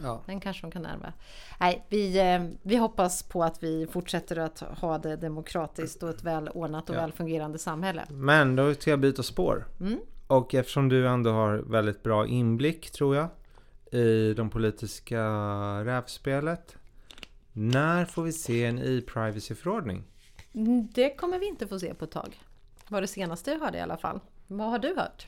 [0.04, 0.22] Ja.
[0.26, 1.14] Den kanske de kan ärva.
[1.60, 6.24] Nej, vi, eh, vi hoppas på att vi fortsätter att ha det demokratiskt och ett
[6.24, 7.02] välordnat och ja.
[7.02, 8.04] välfungerande samhälle.
[8.10, 9.68] Men då ska jag byta spår.
[9.80, 10.00] Mm.
[10.28, 13.28] Och eftersom du ändå har väldigt bra inblick tror jag
[13.92, 15.24] i de politiska
[15.86, 16.78] rävspelet.
[17.52, 20.04] När får vi se en e-privacy-förordning?
[20.54, 22.40] Mm, det kommer vi inte få se på ett tag.
[22.88, 24.20] Var det senaste jag hörde i alla fall.
[24.48, 25.28] Vad har du hört?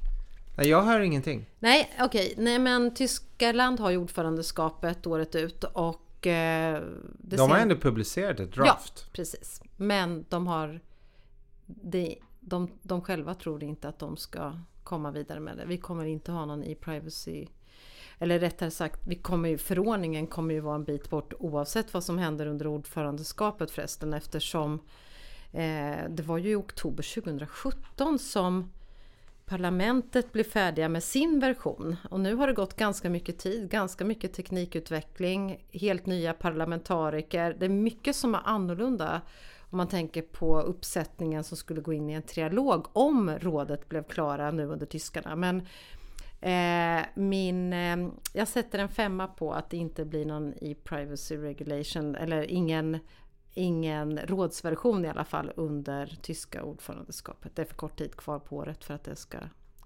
[0.55, 1.45] Nej, jag hör ingenting.
[1.59, 2.31] Nej, okej.
[2.31, 2.43] Okay.
[2.43, 6.27] Nej, men Tyskland har ju ordförandeskapet året ut och...
[6.27, 6.83] Eh,
[7.17, 8.93] de har ändå publicerat ett draft.
[9.05, 9.61] Ja, precis.
[9.77, 10.79] Men de har...
[11.65, 14.53] De, de, de själva tror inte att de ska
[14.83, 15.65] komma vidare med det.
[15.65, 17.47] Vi kommer inte ha någon e-privacy
[18.19, 22.03] eller rättare sagt, vi kommer ju, förordningen kommer ju vara en bit bort oavsett vad
[22.03, 24.73] som händer under ordförandeskapet förresten eftersom
[25.51, 28.71] eh, det var ju i oktober 2017 som
[29.45, 34.05] parlamentet blir färdiga med sin version och nu har det gått ganska mycket tid, ganska
[34.05, 37.55] mycket teknikutveckling, helt nya parlamentariker.
[37.59, 39.21] Det är mycket som är annorlunda
[39.69, 44.03] om man tänker på uppsättningen som skulle gå in i en trialog om rådet blev
[44.03, 45.35] klara nu under tyskarna.
[45.35, 45.57] Men
[46.41, 52.15] eh, min, eh, jag sätter en femma på att det inte blir någon e-privacy regulation
[52.15, 52.99] eller ingen
[53.55, 57.55] ingen rådsversion i alla fall under tyska ordförandeskapet.
[57.55, 59.37] Det är för kort tid kvar på året för att det ska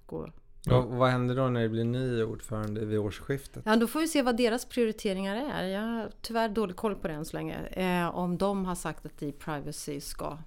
[0.06, 0.30] gå.
[0.66, 0.82] Ja.
[0.82, 3.64] vad händer då när det blir ny ordförande vid årsskiftet?
[3.66, 5.64] Ja, då får vi se vad deras prioriteringar är.
[5.64, 7.58] Jag har tyvärr dålig koll på det än så länge.
[7.66, 10.38] Eh, om de har sagt att e-privacy ska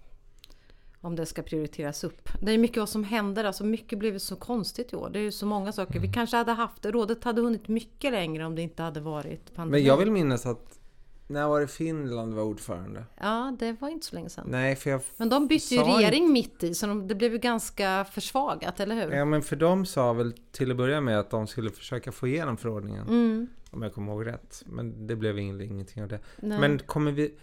[1.02, 2.28] om det ska prioriteras upp.
[2.40, 5.10] Det är mycket vad som händer, alltså mycket blev så konstigt i år.
[5.10, 5.92] Det är ju så många saker.
[5.92, 6.12] Vi mm.
[6.12, 9.78] kanske hade haft, rådet hade hunnit mycket längre om det inte hade varit pandemi.
[9.78, 10.78] Men jag vill minnas att
[11.32, 13.04] när var det Finland var ordförande?
[13.20, 14.44] Ja, det var inte så länge sedan.
[14.48, 16.32] Nej, för jag men de bytte ju regering inte...
[16.32, 19.12] mitt i, så de, det blev ju ganska försvagat, eller hur?
[19.12, 22.28] Ja, men för de sa väl till att börja med att de skulle försöka få
[22.28, 23.08] igenom förordningen.
[23.08, 23.46] Mm.
[23.70, 24.62] Om jag kommer ihåg rätt.
[24.66, 26.20] Men det blev ingenting av det.
[26.40, 26.58] Nej.
[26.60, 27.34] Men kommer vi...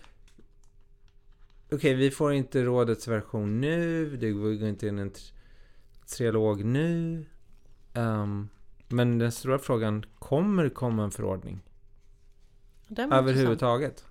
[1.65, 4.17] Okej, okay, vi får inte rådets version nu.
[4.17, 5.11] Det går inte in en
[6.17, 7.25] trialog nu.
[7.93, 8.49] Um,
[8.87, 11.63] men den stora frågan, kommer det komma en förordning?
[12.97, 14.03] Överhuvudtaget.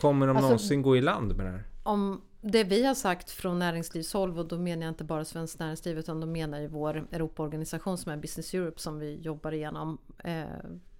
[0.00, 1.64] Kommer de alltså, någonsin gå i land med det här?
[1.82, 5.98] Om det vi har sagt från näringslivshåll och då menar jag inte bara Svenskt Näringsliv
[5.98, 10.42] utan då menar ju vår Europaorganisation som är Business Europe som vi jobbar igenom eh,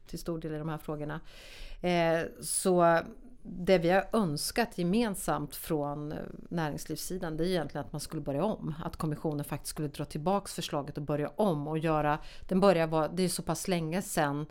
[0.07, 1.21] till stor del i de här frågorna.
[1.81, 3.01] Eh, så
[3.43, 6.15] det vi har önskat gemensamt från
[6.51, 8.75] näringslivssidan det är egentligen att man skulle börja om.
[8.85, 12.19] Att kommissionen faktiskt skulle dra tillbaks förslaget och börja om och göra...
[12.49, 14.47] Den börjar vara, det är så pass länge sedan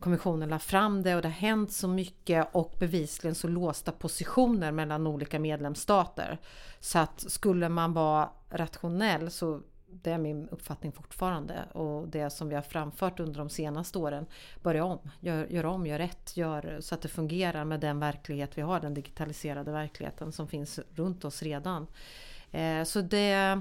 [0.00, 4.72] kommissionen la fram det och det har hänt så mycket och bevisligen så låsta positioner
[4.72, 6.38] mellan olika medlemsstater.
[6.80, 9.60] Så att skulle man vara rationell så
[9.92, 14.26] det är min uppfattning fortfarande och det som vi har framfört under de senaste åren.
[14.62, 18.58] Börja om, gör, gör om, gör rätt, gör så att det fungerar med den verklighet
[18.58, 21.86] vi har, den digitaliserade verkligheten som finns runt oss redan.
[22.50, 23.60] Eh, så det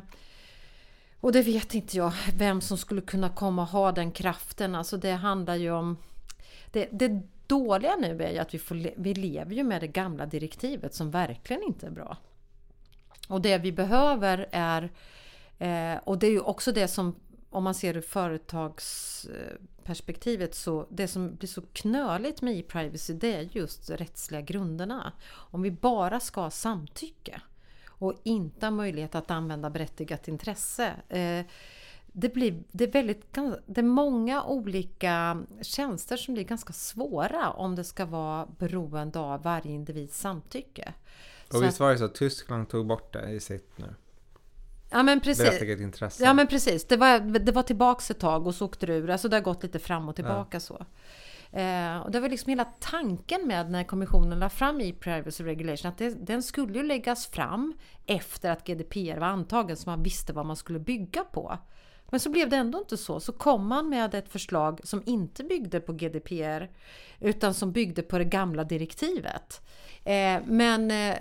[1.22, 4.76] och det vet inte jag vem som skulle kunna komma och ha den kraften.
[4.76, 5.98] Alltså det handlar ju om
[6.72, 10.26] det, det dåliga nu är ju att vi, får, vi lever ju med det gamla
[10.26, 12.17] direktivet som verkligen inte är bra.
[13.28, 14.91] Och det vi behöver är,
[15.57, 17.15] eh, och det är ju också det som
[17.49, 23.49] om man ser ur företagsperspektivet så det som blir så knöligt med e-privacy det är
[23.51, 25.13] just rättsliga grunderna.
[25.30, 27.41] Om vi bara ska ha samtycke
[27.88, 30.93] och inte ha möjlighet att använda berättigat intresse.
[31.09, 31.45] Eh,
[32.20, 33.34] det, blir, det, är väldigt,
[33.65, 39.43] det är många olika tjänster som blir ganska svåra om det ska vara beroende av
[39.43, 40.93] varje individs samtycke.
[41.47, 43.95] Och så visst var det så att Tyskland tog bort det i sitt nu?
[44.89, 45.61] Ja men precis.
[45.61, 46.24] Intresse.
[46.24, 46.88] Ja men precis.
[46.88, 49.09] Det var, det var tillbaks ett tag och så åkte det ur.
[49.09, 50.59] Alltså det har gått lite fram och tillbaka ja.
[50.59, 50.86] så.
[51.51, 55.91] Eh, och det var liksom hela tanken med när kommissionen la fram i Privacy Regulation
[55.91, 57.74] att det, den skulle ju läggas fram
[58.05, 61.57] efter att GDPR var antagen så man visste vad man skulle bygga på.
[62.12, 63.20] Men så blev det ändå inte så.
[63.20, 66.70] Så kom man med ett förslag som inte byggde på GDPR
[67.20, 69.62] utan som byggde på det gamla direktivet.
[70.03, 71.18] Eh, men eh,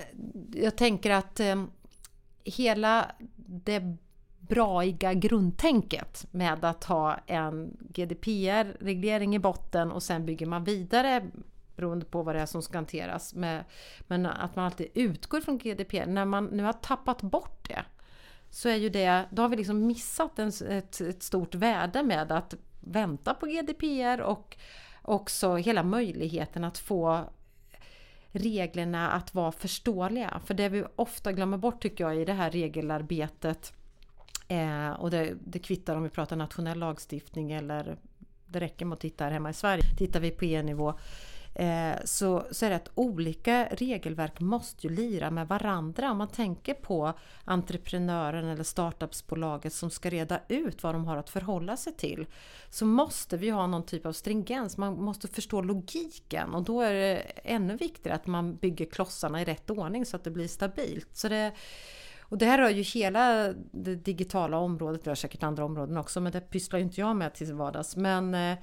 [0.54, 1.64] jag tänker att eh,
[2.44, 3.96] hela det
[4.40, 11.30] braiga grundtänket med att ha en GDPR-reglering i botten och sen bygger man vidare
[11.76, 13.34] beroende på vad det är som ska hanteras.
[14.06, 16.06] Men att man alltid utgår från GDPR.
[16.06, 17.84] När man nu har tappat bort det
[18.50, 22.32] så är ju det, då har vi liksom missat en, ett, ett stort värde med
[22.32, 24.56] att vänta på GDPR och
[25.02, 27.24] också hela möjligheten att få
[28.32, 30.40] reglerna att vara förståeliga.
[30.44, 33.72] För det vi ofta glömmer bort tycker jag i det här regelarbetet
[34.48, 37.96] Eh, och det, det kvittar om vi pratar nationell lagstiftning eller
[38.46, 39.82] det räcker med att titta här hemma i Sverige.
[39.98, 40.94] Tittar vi på EU-nivå
[41.58, 46.10] Eh, så, så är det att olika regelverk måste ju lira med varandra.
[46.10, 47.12] Om man tänker på
[47.44, 52.26] entreprenören eller startupsbolaget som ska reda ut vad de har att förhålla sig till.
[52.70, 56.94] Så måste vi ha någon typ av stringens, man måste förstå logiken och då är
[56.94, 61.08] det ännu viktigare att man bygger klossarna i rätt ordning så att det blir stabilt.
[61.12, 61.52] Så det,
[62.20, 66.20] och det här rör ju hela det digitala området, det rör säkert andra områden också,
[66.20, 67.96] men det pysslar ju inte jag med till vardags.
[67.96, 68.58] Men eh,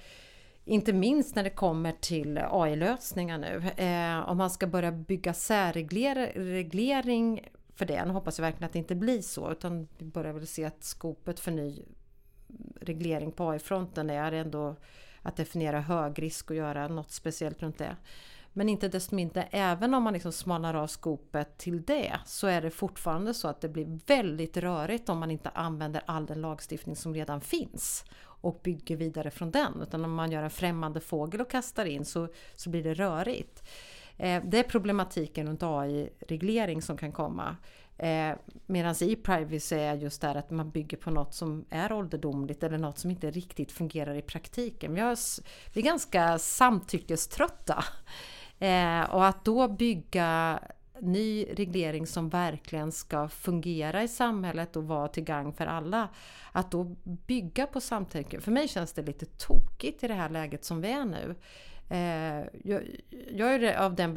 [0.66, 3.84] inte minst när det kommer till AI-lösningar nu.
[3.84, 7.42] Eh, om man ska börja bygga särreglering
[7.76, 10.48] för det, nu hoppas jag verkligen att det inte blir så, utan vi börjar väl
[10.48, 11.84] se att skopet för ny
[12.82, 14.76] reglering på AI-fronten är ändå
[15.22, 17.96] att definiera högrisk och göra något speciellt runt det.
[18.54, 22.62] Men inte desto mindre, även om man liksom smalnar av skopet till det så är
[22.62, 26.96] det fortfarande så att det blir väldigt rörigt om man inte använder all den lagstiftning
[26.96, 28.06] som redan finns
[28.46, 29.82] och bygger vidare från den.
[29.82, 33.64] Utan om man gör en främmande fågel och kastar in så, så blir det rörigt.
[34.18, 37.56] Eh, det är problematiken runt AI-reglering som kan komma.
[37.98, 38.36] Eh,
[38.66, 42.98] Medan e-privacy är just det att man bygger på något som är ålderdomligt eller något
[42.98, 44.94] som inte riktigt fungerar i praktiken.
[44.94, 45.18] Vi, har,
[45.74, 47.84] vi är ganska samtyckeströtta.
[48.60, 50.60] Eh, och att då bygga
[51.02, 56.10] ny reglering som verkligen ska fungera i samhället och vara till gang för alla.
[56.52, 60.66] Att då bygga på samtycke, för mig känns det lite tokigt i det här läget
[60.66, 61.36] som vi är nu.
[61.90, 62.82] Eh, jag,
[63.32, 64.14] jag är av den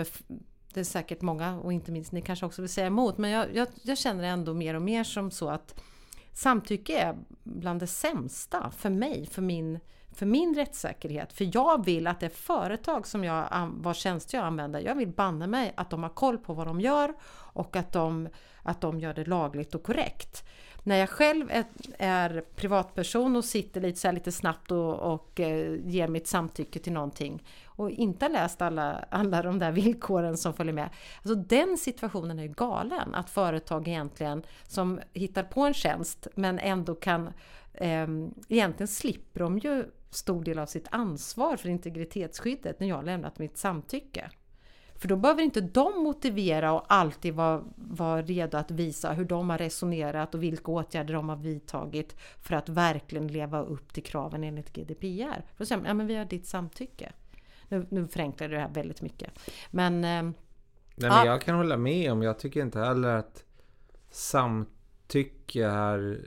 [0.74, 3.54] det är säkert många och inte minst ni kanske också vill säga emot men jag,
[3.56, 5.82] jag, jag känner ändå mer och mer som så att
[6.32, 9.80] samtycke är bland det sämsta för mig, för min
[10.18, 11.32] för min rättssäkerhet.
[11.32, 15.46] För jag vill att det företag som jag, vars tjänster jag använder, jag vill banne
[15.46, 17.14] mig att de har koll på vad de gör
[17.52, 18.28] och att de,
[18.62, 20.44] att de gör det lagligt och korrekt.
[20.82, 21.64] När jag själv är,
[21.98, 26.92] är privatperson och sitter lite, så lite snabbt och, och eh, ger mitt samtycke till
[26.92, 30.88] någonting och inte har läst alla, alla de där villkoren som följer med.
[31.16, 36.58] Alltså den situationen är ju galen, att företag egentligen som hittar på en tjänst men
[36.58, 37.26] ändå kan
[37.74, 38.06] eh,
[38.48, 43.56] egentligen slipper de ju stor del av sitt ansvar för integritetsskyddet när jag lämnat mitt
[43.56, 44.30] samtycke.
[44.98, 49.50] För då behöver inte de motivera och alltid vara, vara redo att visa hur de
[49.50, 54.44] har resonerat och vilka åtgärder de har vidtagit för att verkligen leva upp till kraven
[54.44, 55.44] enligt GDPR.
[55.56, 57.12] För att säga, ja men vi har ditt samtycke.
[57.68, 59.30] Nu, nu förenklar det här väldigt mycket.
[59.70, 60.04] Men...
[60.04, 60.34] Eh,
[61.00, 63.44] Nej, men jag kan hålla med om, jag tycker inte heller att
[64.11, 66.20] samtycke är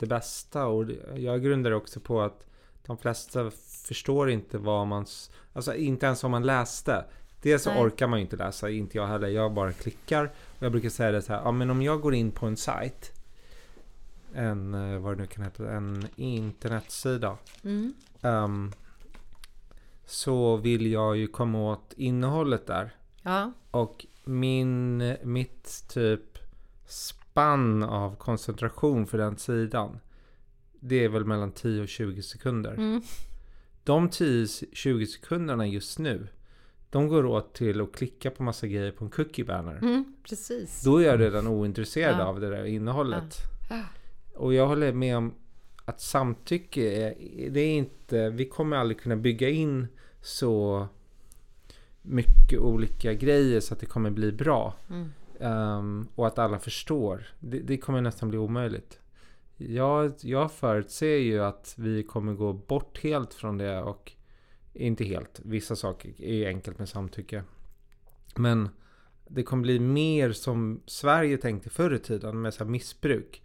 [0.00, 0.66] det bästa.
[0.66, 0.84] Och
[1.16, 2.49] jag grundar också på att
[2.86, 3.50] de flesta
[3.84, 5.06] förstår inte vad man...
[5.52, 7.04] Alltså inte ens vad man läste.
[7.42, 7.82] Dels så Nej.
[7.82, 9.28] orkar man ju inte läsa, inte jag heller.
[9.28, 10.24] Jag bara klickar.
[10.58, 12.56] Och jag brukar säga det så här, ja men om jag går in på en
[12.56, 13.12] sajt.
[14.34, 17.36] En, eh, vad det nu kan heta, en internetsida.
[17.64, 17.94] Mm.
[18.20, 18.72] Um,
[20.06, 22.94] så vill jag ju komma åt innehållet där.
[23.22, 23.52] Ja.
[23.70, 26.38] Och min, mitt typ
[26.86, 30.00] spann av koncentration för den sidan
[30.80, 32.72] det är väl mellan 10 och 20 sekunder.
[32.72, 33.02] Mm.
[33.84, 36.26] De 10-20 sekunderna just nu,
[36.90, 39.78] de går åt till att klicka på massa grejer på en cookie banner.
[39.82, 40.82] Mm, precis.
[40.84, 42.24] Då är jag redan ointresserad ja.
[42.24, 43.36] av det där innehållet.
[43.70, 43.82] Ja.
[44.34, 45.34] Och jag håller med om
[45.84, 47.14] att samtycke är,
[47.50, 49.86] det är inte, vi kommer aldrig kunna bygga in
[50.22, 50.86] så
[52.02, 54.74] mycket olika grejer så att det kommer bli bra.
[54.90, 55.10] Mm.
[55.38, 57.26] Um, och att alla förstår.
[57.38, 58.99] Det, det kommer nästan bli omöjligt.
[59.68, 64.12] Jag, jag förutser ju att vi kommer gå bort helt från det och
[64.72, 65.40] inte helt.
[65.44, 67.44] Vissa saker är enkelt med samtycke.
[68.36, 68.68] Men
[69.28, 73.42] det kommer bli mer som Sverige tänkte förr i tiden med så missbruk.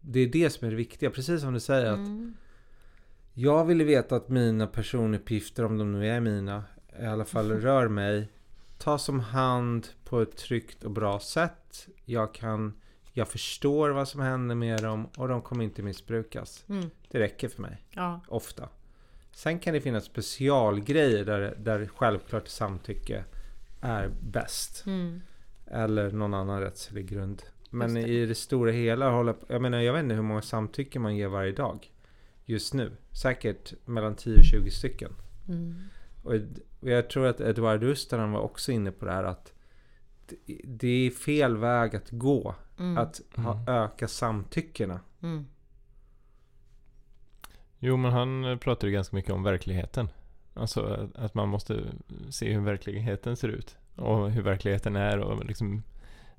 [0.00, 1.10] Det är det som är det viktiga.
[1.10, 2.02] Precis som du säger mm.
[2.02, 2.42] att
[3.34, 6.64] jag ville veta att mina personuppgifter, om de nu är mina,
[7.00, 8.28] i alla fall rör mig,
[8.78, 11.88] tas om hand på ett tryggt och bra sätt.
[12.04, 12.72] Jag kan
[13.16, 16.64] jag förstår vad som händer med dem och de kommer inte missbrukas.
[16.68, 16.90] Mm.
[17.08, 17.82] Det räcker för mig.
[17.90, 18.20] Ja.
[18.28, 18.68] Ofta.
[19.32, 23.24] Sen kan det finnas specialgrejer där, där självklart samtycke
[23.80, 24.86] är bäst.
[24.86, 25.22] Mm.
[25.66, 27.42] Eller någon annan rättslig grund.
[27.70, 28.00] Men det.
[28.00, 31.52] i det stora hela jag menar jag vet inte hur många samtycken man ger varje
[31.52, 31.92] dag.
[32.44, 32.92] Just nu.
[33.12, 35.12] Säkert mellan 10 och 20 stycken.
[35.48, 35.74] Mm.
[36.22, 36.34] Och
[36.80, 39.52] jag tror att Edward Rustaran var också inne på det här att
[40.64, 42.54] det är fel väg att gå.
[42.78, 42.98] Mm.
[42.98, 43.68] Att ha, mm.
[43.68, 45.00] öka samtyckena.
[45.22, 45.46] Mm.
[47.78, 50.08] Jo, men han pratar ju ganska mycket om verkligheten.
[50.54, 51.84] Alltså att man måste
[52.30, 53.76] se hur verkligheten ser ut.
[53.96, 55.82] Och hur verkligheten är och liksom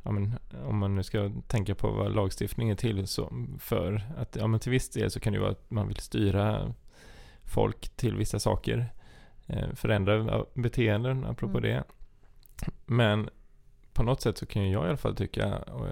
[0.04, 4.36] ja, men, om man nu ska tänka på vad lagstiftning är till så för att
[4.36, 6.74] ja, men till viss del så kan det vara att man vill styra
[7.44, 8.94] folk till vissa saker.
[9.46, 11.62] Eh, förändra beteenden, apropå mm.
[11.62, 11.84] det.
[12.86, 13.30] Men
[13.98, 15.88] på något sätt så kan jag i alla fall tycka, och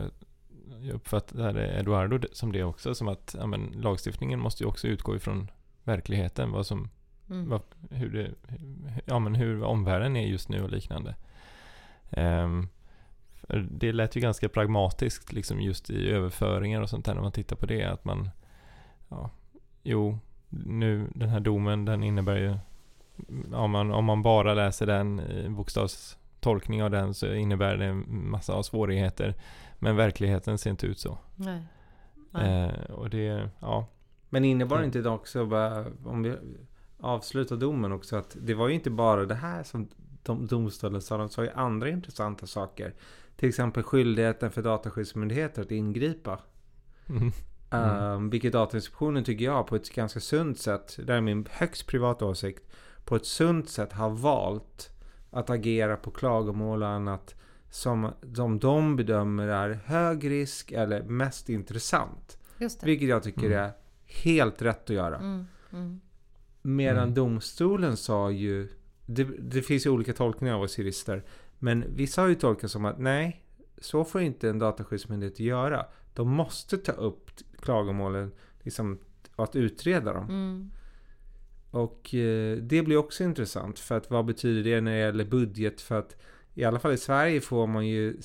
[0.81, 5.15] jag, uppfattar Eduardo som det också, som att ja, men, lagstiftningen måste ju också utgå
[5.15, 5.51] ifrån
[5.83, 6.89] verkligheten, vad som,
[7.29, 7.49] mm.
[7.49, 8.31] vad, hur, det,
[9.05, 11.15] ja, men hur omvärlden är just nu och liknande.
[12.09, 12.69] Um,
[13.69, 17.55] det lät ju ganska pragmatiskt liksom just i överföringar och sånt där när man tittar
[17.55, 17.83] på det.
[17.83, 18.29] Att man,
[19.09, 19.29] ja,
[19.83, 22.57] jo, nu den här domen den innebär ju,
[23.55, 25.19] om man, om man bara läser den
[26.45, 29.35] bokstavstolkning av den så innebär det en massa av svårigheter.
[29.79, 31.17] Men verkligheten ser inte ut så.
[31.35, 31.63] Nej.
[32.31, 32.69] Nej.
[32.69, 33.87] Eh, och det, ja.
[34.29, 36.35] Men innebar inte det också, bara, om vi
[36.99, 39.87] avslutar domen också, att det var ju inte bara det här som
[40.23, 42.93] domstolen sa, de sa ju andra intressanta saker.
[43.37, 46.39] Till exempel skyldigheten för Dataskyddsmyndigheter att ingripa.
[47.09, 47.31] Mm.
[47.69, 52.25] Um, vilket Datainspektionen tycker jag på ett ganska sunt sätt, det är min högst privata
[52.25, 52.63] åsikt,
[53.05, 54.94] på ett sunt sätt har valt
[55.35, 57.35] att agera på klagomål och annat
[57.69, 62.37] som, som de bedömer är hög risk eller mest intressant.
[62.83, 63.59] Vilket jag tycker mm.
[63.59, 63.71] är
[64.07, 65.17] helt rätt att göra.
[65.17, 65.45] Mm.
[65.71, 66.01] Mm.
[66.61, 67.13] Medan mm.
[67.13, 68.67] domstolen sa ju,
[69.05, 71.23] det, det, finns ju olika tolkningar av oss jurister,
[71.59, 73.43] men vissa har ju tolkat som att nej,
[73.77, 75.85] så får inte en dataskyddsmyndighet göra.
[76.13, 77.29] De måste ta upp
[77.59, 78.31] klagomålen
[78.61, 78.99] liksom,
[79.35, 80.27] att utreda dem.
[81.75, 85.81] Och eh, det blir också intressant för att vad betyder det när det gäller budget?
[85.81, 86.15] För att
[86.53, 88.17] i alla fall i Sverige får man ju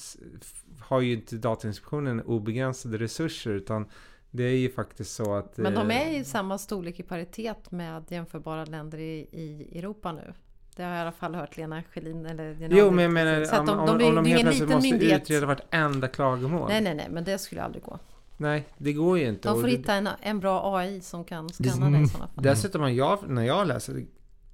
[0.80, 3.86] har ju inte Datainspektionen obegränsade resurser utan
[4.30, 5.56] det är ju faktiskt så att...
[5.56, 10.32] Men de är i samma storlek i paritet med jämförbara länder i, i Europa nu.
[10.76, 13.66] Det har jag i alla fall hört Lena Schelin eller Jo men jag menar om,
[13.66, 15.22] de, de, om de helt plötsligt måste myndighet.
[15.22, 16.68] utreda vartenda klagomål.
[16.68, 17.98] Nej nej nej men det skulle aldrig gå.
[18.40, 19.48] Nej, det går ju inte.
[19.48, 22.44] De får hitta en, en bra AI som kan skanna det, det i sådana fall.
[22.44, 24.06] Dessutom jag, när jag läser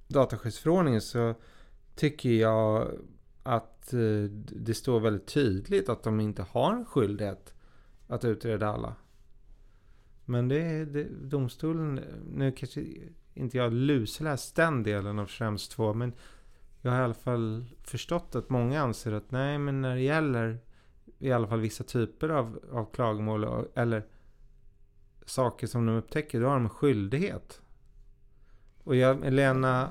[0.07, 1.35] dataskyddsförordningen så
[1.95, 2.87] tycker jag
[3.43, 3.99] att eh,
[4.39, 7.53] det står väldigt tydligt att de inte har en skyldighet
[8.07, 8.95] att utreda alla.
[10.25, 12.01] Men det är domstolen,
[12.33, 12.85] nu kanske
[13.33, 16.13] inte jag lusläst den delen av Schrems 2 men
[16.81, 20.59] jag har i alla fall förstått att många anser att nej men när det gäller
[21.19, 24.03] i alla fall vissa typer av, av klagomål eller
[25.25, 27.61] saker som de upptäcker, då har de skyldighet.
[28.83, 29.89] Och jag, Lena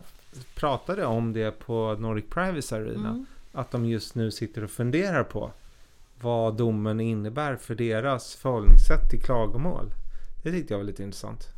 [0.54, 3.08] pratade om det på Nordic Privacy Arena.
[3.08, 3.26] Mm.
[3.52, 5.50] Att de just nu sitter och funderar på
[6.20, 9.90] vad domen innebär för deras förhållningssätt till klagomål.
[10.42, 11.48] Det tyckte jag var lite intressant.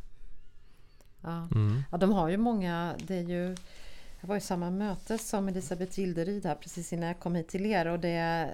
[1.21, 1.81] Ja, mm.
[1.91, 3.55] ja de har ju många, det är ju
[4.21, 7.65] jag var i samma möte som Elisabeth Gilderyd här precis innan jag kom hit till
[7.65, 8.49] er och det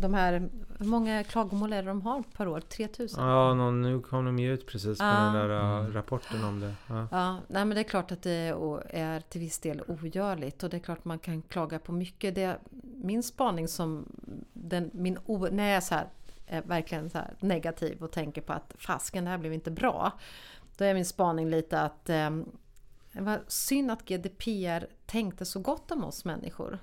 [0.00, 2.60] de här, hur många klagomål är det de har per år?
[2.60, 3.24] 3000?
[3.24, 5.92] Ja, någon, nu kom de ju ut precis med den där uh, mm.
[5.92, 6.74] rapporten om det.
[6.86, 7.08] Ja.
[7.10, 8.54] ja, nej men det är klart att det
[8.90, 12.34] är till viss del ogörligt och det är klart man kan klaga på mycket.
[12.34, 12.58] Det,
[12.94, 14.04] min spaning som,
[14.52, 16.06] den, min o, när jag är så här,
[16.46, 20.12] är verkligen så negativ och tänker på att fasken, det här blev inte bra.
[20.76, 22.30] Då är min spaning lite att eh,
[23.12, 26.78] det var synd att GDPR tänkte så gott om oss människor.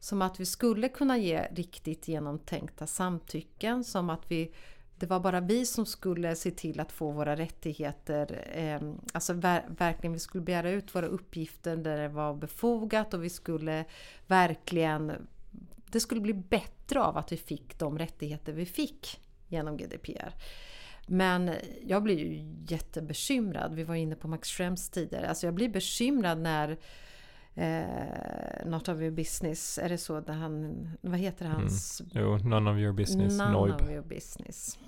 [0.00, 4.52] Som att vi skulle kunna ge riktigt genomtänkta samtycken, som att vi
[4.98, 9.64] det var bara vi som skulle se till att få våra rättigheter, eh, alltså ver
[9.78, 13.84] verkligen vi skulle begära ut våra uppgifter där det var befogat och vi skulle
[14.26, 15.28] verkligen,
[15.90, 20.34] det skulle bli bättre av att vi fick de rättigheter vi fick genom GDPR.
[21.06, 21.50] Men
[21.86, 26.38] jag blir ju jättebekymrad, vi var inne på Max Schrems tidigare, alltså jag blir bekymrad
[26.38, 26.78] när
[27.56, 30.20] eh, Not of your business, är det så?
[30.20, 31.56] Där han, vad heter mm.
[31.56, 32.00] hans?
[32.00, 32.10] Mm.
[32.14, 33.74] Jo, None of your business, None Noib.
[33.74, 34.78] of your business.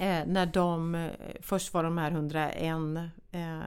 [0.00, 1.10] Eh, när de, eh,
[1.40, 3.58] först var de här 101 eh,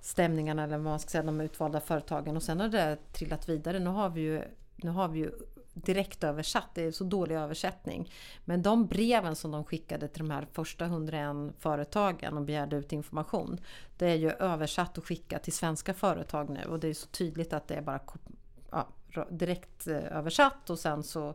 [0.00, 3.78] stämningarna eller vad man ska säga, de utvalda företagen och sen har det trillat vidare.
[3.78, 4.42] Nu har vi ju,
[4.76, 5.30] nu har vi ju
[5.84, 8.12] direktöversatt, det är så dålig översättning.
[8.44, 12.92] Men de breven som de skickade till de här första 101 företagen och begärde ut
[12.92, 13.60] information.
[13.96, 17.52] Det är ju översatt och skickat till svenska företag nu och det är så tydligt
[17.52, 18.00] att det är bara
[18.70, 18.88] ja,
[19.30, 21.34] direkt eh, översatt och sen så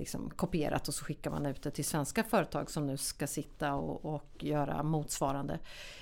[0.00, 3.74] liksom kopierat och så skickar man ut det till svenska företag som nu ska sitta
[3.74, 5.58] och, och göra motsvarande.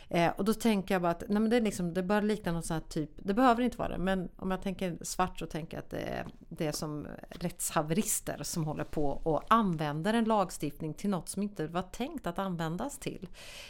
[0.09, 2.53] Eh, och då tänker jag bara att nej men det, är liksom, det bör likna
[2.53, 5.47] något sånt här typ, det behöver inte vara det, men om jag tänker svart så
[5.47, 10.25] tänker jag att det är, det är som rättshaverister som håller på och använder en
[10.25, 13.29] lagstiftning till något som inte var tänkt att användas till.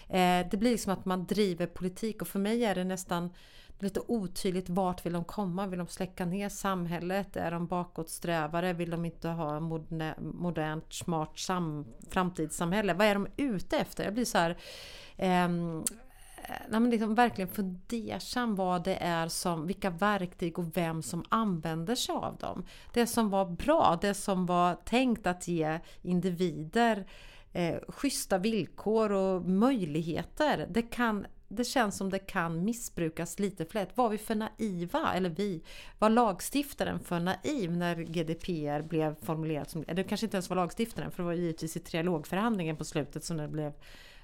[0.09, 3.31] Eh, det blir liksom att man driver politik och för mig är det nästan
[3.79, 5.67] lite otydligt vart vill de komma?
[5.67, 7.37] Vill de släcka ner samhället?
[7.37, 8.73] Är de bakåtsträvare?
[8.73, 9.61] Vill de inte ha
[10.19, 12.95] modernt, smart sam framtidssamhälle?
[12.95, 14.05] Vad är de ute efter?
[14.05, 14.57] Jag blir så här...
[15.17, 15.85] Ehm,
[16.37, 21.25] eh, nej men liksom verkligen fundersam vad det är som, vilka verktyg och vem som
[21.29, 22.65] använder sig av dem.
[22.93, 27.07] Det som var bra, det som var tänkt att ge individer
[27.53, 30.67] eh, schyssta villkor och möjligheter.
[30.71, 33.97] Det, kan, det känns som det kan missbrukas lite för lätt.
[33.97, 35.15] Var vi för naiva?
[35.15, 35.63] Eller vi?
[35.99, 39.83] Var lagstiftaren för naiv när GDPR blev formulerat som...
[39.83, 43.25] Eller det kanske inte ens var lagstiftaren för det var givetvis i trialogförhandlingen på slutet
[43.25, 43.73] som det blev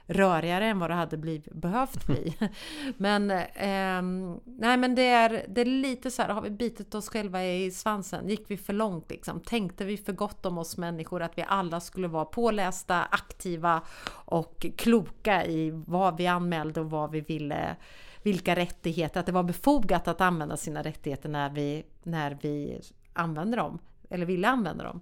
[0.06, 2.36] rörigare än vad det hade blivit, behövt bli.
[2.96, 4.02] men, eh,
[4.44, 7.70] nej, men det, är, det är lite så här, har vi bitit oss själva i
[7.70, 8.28] svansen?
[8.28, 9.40] Gick vi för långt liksom?
[9.40, 14.66] Tänkte vi för gott om oss människor att vi alla skulle vara pålästa, aktiva och
[14.76, 17.76] kloka i vad vi anmälde och vad vi ville
[18.22, 22.80] vilka rättigheter, att det var befogat att använda sina rättigheter när vi, när vi
[23.12, 23.78] använde dem,
[24.10, 25.00] eller ville använda dem.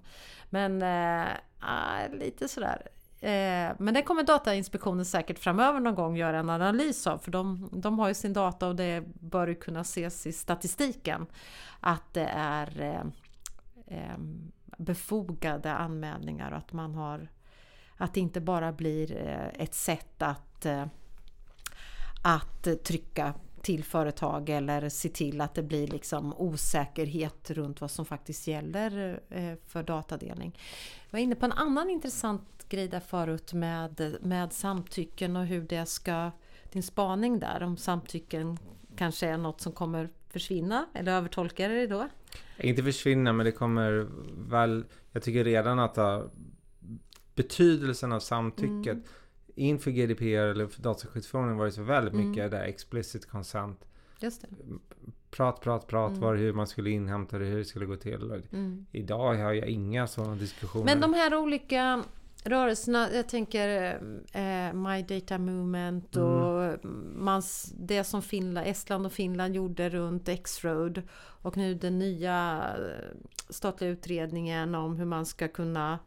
[0.50, 2.88] Men äh, lite sådär,
[3.22, 7.68] Eh, men det kommer Datainspektionen säkert framöver någon gång göra en analys av för de,
[7.72, 11.26] de har ju sin data och det bör ju kunna ses i statistiken
[11.80, 13.04] att det är eh,
[13.98, 14.18] eh,
[14.76, 17.28] befogade anmälningar och att man har
[17.96, 20.86] att det inte bara blir eh, ett sätt att, eh,
[22.22, 28.04] att trycka till företag eller se till att det blir liksom osäkerhet runt vad som
[28.04, 29.20] faktiskt gäller
[29.66, 30.58] för datadelning.
[31.10, 35.62] Jag var inne på en annan intressant grej där förut med, med samtycken och hur
[35.62, 36.30] det ska...
[36.72, 38.58] Din spaning där om samtycken
[38.96, 42.08] kanske är något som kommer försvinna eller övertolkar det då?
[42.58, 44.08] Inte försvinna men det kommer
[44.50, 44.84] väl...
[45.12, 45.98] Jag tycker redan att
[47.34, 49.04] betydelsen av samtycket mm.
[49.54, 52.50] Inför GDPR eller för dataskyddsförordningen var det så väldigt mycket mm.
[52.50, 53.84] där explicit consent.
[54.20, 54.48] Just det.
[55.30, 56.20] Prat, prat, prat mm.
[56.20, 58.42] var hur man skulle inhämta det, hur det skulle gå till.
[58.52, 58.86] Mm.
[58.92, 60.84] Idag har jag inga sådana diskussioner.
[60.84, 62.04] Men de här olika
[62.44, 63.94] rörelserna, jag tänker
[64.32, 66.28] eh, My Data Movement mm.
[66.28, 67.14] och mm.
[67.16, 73.18] mans, det som Finland, Estland och Finland gjorde runt X-Road och nu den nya eh,
[73.48, 75.98] statliga utredningen om hur man ska kunna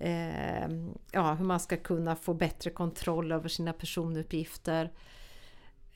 [0.00, 0.68] eh,
[1.12, 4.92] ja, hur man ska kunna få bättre kontroll över sina personuppgifter.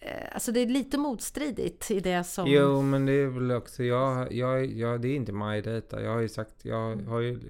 [0.01, 2.47] Eh, alltså det är lite motstridigt i det som...
[2.49, 6.03] Jo, men det är väl också, jag, jag, jag, det är inte My Data.
[6.03, 7.41] Jag har ju sagt, jag har ju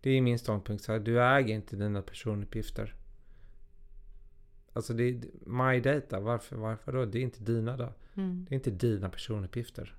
[0.00, 0.84] det är min ståndpunkt.
[0.84, 2.94] Så här, du äger inte dina personuppgifter.
[4.72, 6.20] Alltså det är my data.
[6.20, 7.04] Varför, varför då?
[7.04, 7.92] Det är inte dina då.
[8.14, 8.46] Mm.
[8.48, 9.96] Det är inte dina personuppgifter.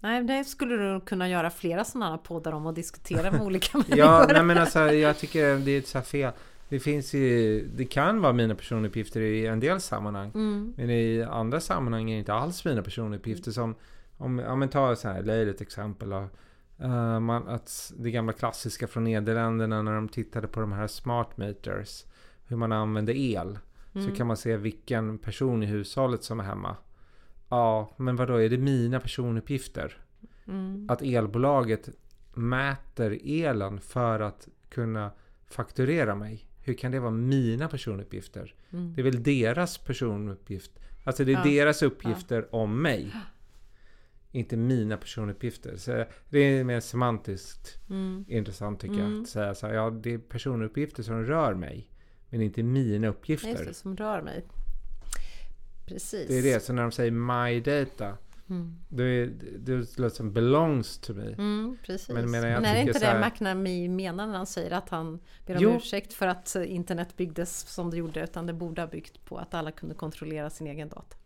[0.00, 3.98] Nej, det skulle du kunna göra flera sådana poddar om och diskutera med olika människor.
[3.98, 6.32] ja, nej men alltså jag tycker det är så fel.
[6.68, 10.30] Det finns ju, det kan vara mina personuppgifter i en del sammanhang.
[10.34, 10.74] Mm.
[10.76, 13.50] Men i andra sammanhang är det inte alls mina personuppgifter.
[13.50, 13.74] Som,
[14.16, 16.10] om, om man tar så här löjligt exempel.
[16.10, 16.28] Då,
[16.82, 21.36] Uh, man, att det gamla klassiska från Nederländerna när de tittade på de här smart
[21.36, 22.04] meters.
[22.46, 23.58] Hur man använder el.
[23.94, 24.08] Mm.
[24.08, 26.76] Så kan man se vilken person i hushållet som är hemma.
[27.48, 29.96] Ja, men vad då är det mina personuppgifter?
[30.46, 30.86] Mm.
[30.90, 31.88] Att elbolaget
[32.34, 35.10] mäter elen för att kunna
[35.46, 36.46] fakturera mig.
[36.60, 38.54] Hur kan det vara mina personuppgifter?
[38.70, 38.92] Mm.
[38.94, 40.72] Det är väl deras personuppgift.
[41.04, 41.44] Alltså det är ja.
[41.44, 42.58] deras uppgifter ja.
[42.58, 43.12] om mig
[44.36, 45.76] inte mina personuppgifter.
[45.76, 48.24] Så det är mer semantiskt mm.
[48.28, 49.12] intressant tycker mm.
[49.12, 49.22] jag.
[49.22, 51.90] Att säga så här, ja det är personuppgifter som rör mig.
[52.30, 53.48] Men inte mina uppgifter.
[53.48, 54.44] Just det, som rör mig.
[55.86, 56.28] Precis.
[56.28, 56.60] Det är det.
[56.60, 58.16] Så när de säger my data.
[58.48, 58.76] Mm.
[58.88, 59.26] Det,
[59.58, 61.32] det låter som belongs to me.
[61.32, 62.08] Mm, precis.
[62.08, 65.56] Men, men, men är det inte det McNamee menar när han säger att han ber
[65.56, 65.76] om jo.
[65.76, 68.24] ursäkt för att internet byggdes som det gjorde.
[68.24, 71.16] Utan det borde ha byggt på att alla kunde kontrollera sin egen data.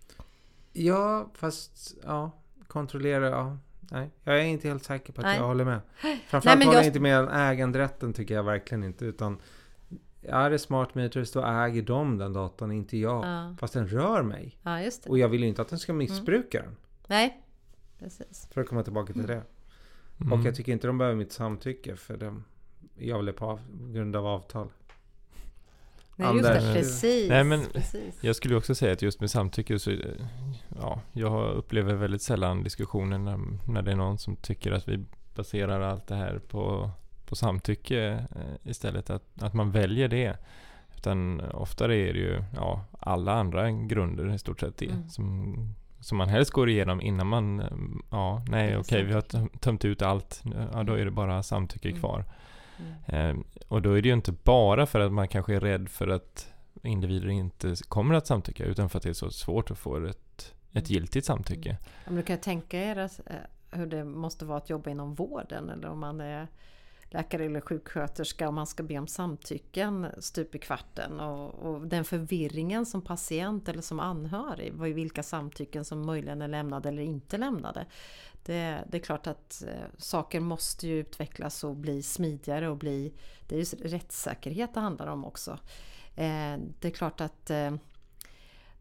[0.73, 2.31] Ja, fast ja
[2.71, 3.59] kontrollera, ja.
[3.93, 5.37] Nej, jag är inte helt säker på att Nej.
[5.37, 5.81] jag håller med.
[6.29, 9.05] Framförallt Nej, håller jag inte med äganderätten tycker jag verkligen inte.
[9.05, 9.39] Utan
[10.23, 13.25] är det smart meters då äger de den datan, inte jag.
[13.25, 13.57] Ja.
[13.61, 14.59] Fast den rör mig.
[14.63, 15.11] Ja, just det.
[15.11, 16.71] Och jag vill inte att den ska missbruka mm.
[16.71, 16.77] den.
[17.07, 17.43] Nej,
[17.99, 18.49] precis.
[18.51, 19.43] För att komma tillbaka till det.
[20.21, 20.33] Mm.
[20.33, 22.45] Och jag tycker inte de behöver mitt samtycke för dem.
[22.97, 24.69] Jag vill på grund av avtal.
[26.17, 27.29] Nej, just det, precis.
[27.29, 28.19] Nej, men precis.
[28.21, 29.97] Jag skulle också säga att just med samtycke så,
[30.81, 33.39] ja, jag upplever väldigt sällan diskussioner när,
[33.69, 36.91] när det är någon som tycker att vi baserar allt det här på,
[37.31, 39.11] på samtycke eh, istället.
[39.11, 40.37] Att, att man väljer det.
[40.97, 45.09] Utan oftare är det ju ja, alla andra grunder i stort sett det mm.
[45.09, 45.55] som,
[46.01, 47.63] som man helst går igenom innan man,
[48.11, 50.43] ja, nej okej, okay, vi har tömt ut allt,
[50.73, 52.01] ja då är det bara samtycke mm.
[52.01, 52.25] kvar.
[53.07, 53.39] Mm.
[53.39, 56.09] Eh, och då är det ju inte bara för att man kanske är rädd för
[56.09, 56.53] att
[56.83, 60.55] individer inte kommer att samtycka utan för att det är så svårt att få ett
[60.73, 61.77] ett giltigt samtycke.
[62.07, 63.35] Men du kan tänka er eh,
[63.71, 66.49] hur det måste vara att jobba inom vården eller om man är
[67.11, 72.05] läkare eller sjuksköterska och man ska be om samtycken stup i kvarten och, och, den
[72.05, 77.87] förvirringen som patient eller som anhörig, vilka samtycken som möjligen är lämnade eller inte lämnade.
[78.45, 83.13] Det, det är klart att eh, saker måste ju utvecklas och bli smidigare och bli...
[83.49, 85.59] Det är ju rättssäkerhet det handlar om också.
[86.17, 87.75] Eh, det är klart att eh,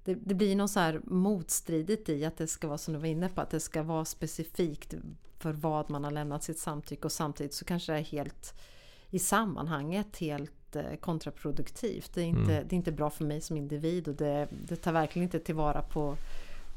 [0.04, 3.08] det, det, blir något så här motstridigt i att det ska vara som du var
[3.08, 4.94] inne på, att det ska vara specifikt
[5.40, 8.54] för vad man har lämnat sitt samtycke och samtidigt så kanske det är helt
[9.10, 12.14] i sammanhanget helt eh, kontraproduktivt.
[12.14, 12.68] Det är inte, mm.
[12.68, 15.82] det är inte bra för mig som individ och det, det tar verkligen inte tillvara
[15.82, 16.16] på,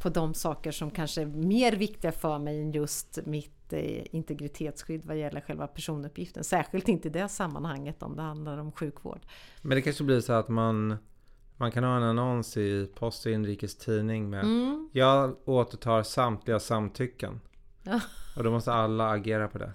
[0.03, 5.05] på de saker som kanske är mer viktiga för mig än just mitt eh, integritetsskydd
[5.05, 6.45] vad gäller själva personuppgiften.
[6.45, 9.21] Särskilt inte i det sammanhanget om det handlar om sjukvård.
[9.63, 10.97] Men det kanske blir så att man
[11.57, 14.91] man kan ha en annons i Post och Inrikes Tidning med mm.
[14.93, 17.41] Jag återtar samtliga samtycken.
[18.37, 19.73] Och då måste alla agera på det.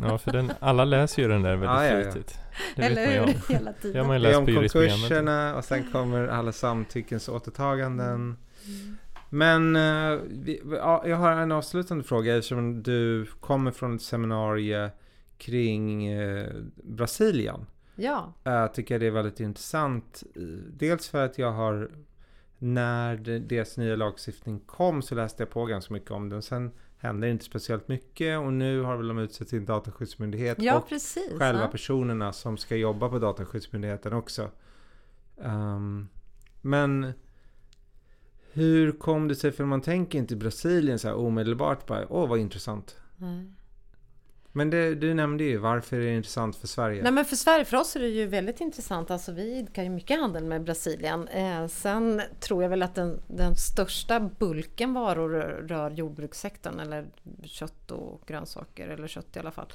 [0.00, 2.12] Ja, för den, alla läser ju den där väldigt ah, ja, ja.
[2.12, 2.38] flitigt.
[2.76, 3.40] Det Eller vet man ju om.
[3.48, 3.92] Hela tiden.
[3.92, 8.36] Det, har man ju läst det är om konkurserna och sen kommer alla samtyckens återtaganden.
[8.66, 8.96] Mm.
[9.30, 14.90] Men uh, vi, ja, jag har en avslutande fråga eftersom du kommer från ett seminarium
[15.38, 16.46] kring uh,
[16.76, 17.66] Brasilien.
[17.96, 18.32] Ja.
[18.42, 20.22] Jag tycker det är väldigt intressant.
[20.72, 21.90] Dels för att jag har
[22.58, 26.42] när deras nya lagstiftning kom så läste jag på ganska mycket om den.
[26.42, 30.88] Sen hände inte speciellt mycket och nu har väl de utsett sin dataskyddsmyndighet ja, och
[30.88, 31.68] precis, själva ja.
[31.68, 34.50] personerna som ska jobba på dataskyddsmyndigheten också.
[35.36, 36.08] Um,
[36.60, 37.12] men
[38.52, 42.38] hur kom det sig, för man tänker inte Brasilien så här omedelbart bara, åh vad
[42.38, 42.96] intressant.
[43.16, 43.44] Nej.
[44.52, 47.02] Men det, du nämnde ju varför är det intressant för Sverige?
[47.02, 49.10] Nej men för Sverige, för oss är det ju väldigt intressant.
[49.10, 51.28] Alltså vi idkar ju mycket handel med Brasilien.
[51.28, 55.30] Eh, sen tror jag väl att den, den största bulken varor
[55.68, 57.06] rör jordbrukssektorn eller
[57.44, 59.72] kött och grönsaker eller kött i alla fall.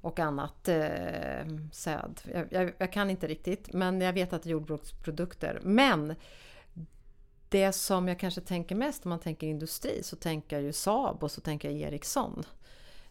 [0.00, 2.20] Och annat eh, säd.
[2.34, 5.60] Jag, jag, jag, kan inte riktigt men jag vet att det är jordbruksprodukter.
[5.62, 6.14] Men
[7.48, 11.22] det som jag kanske tänker mest om man tänker industri så tänker jag ju Saab
[11.22, 12.44] och så tänker jag Ericsson.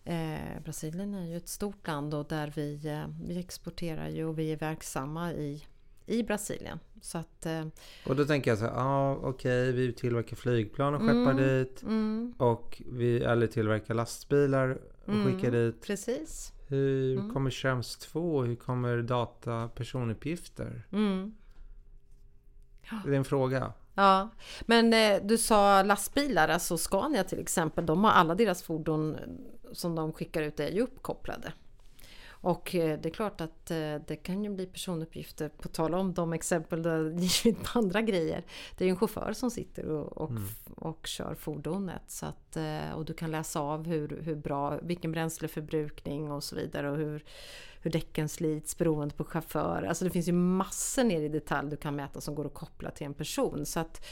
[0.05, 4.39] Eh, Brasilien är ju ett stort land och där vi, eh, vi exporterar ju och
[4.39, 5.63] vi är verksamma i,
[6.05, 6.79] i Brasilien.
[7.01, 7.65] Så att, eh,
[8.07, 11.37] och då tänker jag så här, ah, okej okay, vi tillverkar flygplan och skeppar mm,
[11.37, 11.83] dit.
[11.83, 12.33] Mm.
[12.37, 15.81] Och vi eller tillverkar lastbilar och mm, skickar dit.
[15.81, 16.53] Precis.
[16.67, 17.33] Hur mm.
[17.33, 18.43] kommer Schrems 2?
[18.43, 20.87] Hur kommer data personuppgifter?
[20.91, 21.35] Mm.
[23.05, 23.73] Det är en fråga.
[23.95, 24.29] Ja,
[24.61, 29.17] men eh, du sa lastbilar, alltså Scania till exempel, de har alla deras fordon
[29.71, 31.53] som de skickar ut är ju uppkopplade.
[32.45, 36.13] Och eh, det är klart att eh, det kan ju bli personuppgifter, på tal om
[36.13, 38.43] de exempel där givit andra grejer.
[38.77, 40.43] Det är ju en chaufför som sitter och, och, mm.
[40.75, 42.03] och kör fordonet.
[42.07, 46.55] Så att, eh, och du kan läsa av hur, hur bra, vilken bränsleförbrukning och så
[46.55, 47.23] vidare och hur,
[47.81, 49.83] hur däcken slits beroende på chaufför.
[49.83, 52.91] Alltså det finns ju massor ner i detalj du kan mäta som går att koppla
[52.91, 53.65] till en person.
[53.65, 54.05] Så att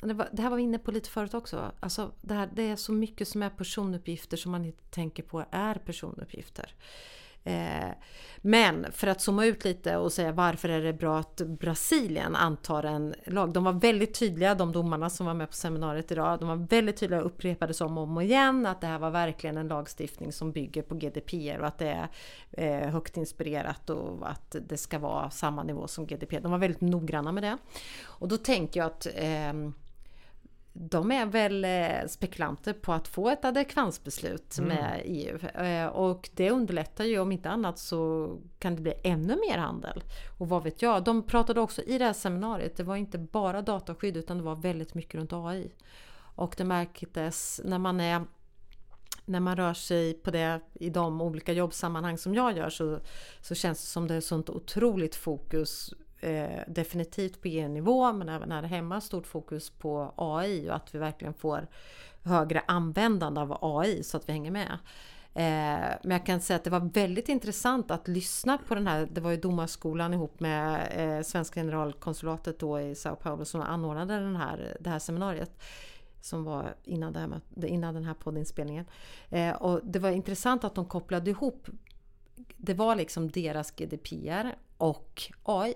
[0.00, 1.72] det, var, det här var vi inne på lite förut också.
[1.80, 5.44] Alltså det, här, det är så mycket som är personuppgifter som man inte tänker på
[5.50, 6.74] är personuppgifter.
[7.44, 7.90] Eh,
[8.36, 12.82] men för att zooma ut lite och säga varför är det bra att Brasilien antar
[12.82, 13.52] en lag.
[13.52, 16.40] De var väldigt tydliga, de domarna som var med på seminariet idag.
[16.40, 19.56] De var väldigt tydliga och upprepades om och om igen att det här var verkligen
[19.56, 22.08] en lagstiftning som bygger på GDPR och att det
[22.52, 26.40] är eh, högt inspirerat och att det ska vara samma nivå som GDPR.
[26.40, 27.58] De var väldigt noggranna med det.
[28.04, 29.52] Och då tänker jag att eh,
[30.72, 34.68] de är väl eh, spekulanter på att få ett adekvansbeslut mm.
[34.68, 35.38] med EU.
[35.38, 40.04] Eh, och det underlättar ju, om inte annat så kan det bli ännu mer handel.
[40.38, 43.62] Och vad vet jag, de pratade också i det här seminariet, det var inte bara
[43.62, 45.72] dataskydd utan det var väldigt mycket runt AI.
[46.34, 48.24] Och det märktes när man är
[49.24, 53.00] när man rör sig på det i de olika jobbsammanhang som jag gör så,
[53.40, 58.52] så känns det som det är sånt otroligt fokus eh, definitivt på EU-nivå men även
[58.52, 61.68] här hemma stort fokus på AI och att vi verkligen får
[62.22, 64.78] högre användande av AI så att vi hänger med.
[65.34, 69.08] Eh, men jag kan säga att det var väldigt intressant att lyssna på den här,
[69.12, 74.14] det var ju domarskolan ihop med eh, Svenska generalkonsulatet då i Sao Paulo som anordnade
[74.14, 75.62] den här, det här seminariet
[76.20, 78.84] som var innan, det här, innan den här poddinspelningen.
[79.28, 81.68] Eh, och det var intressant att de kopplade ihop
[82.56, 85.74] det var liksom deras GDPR och AI.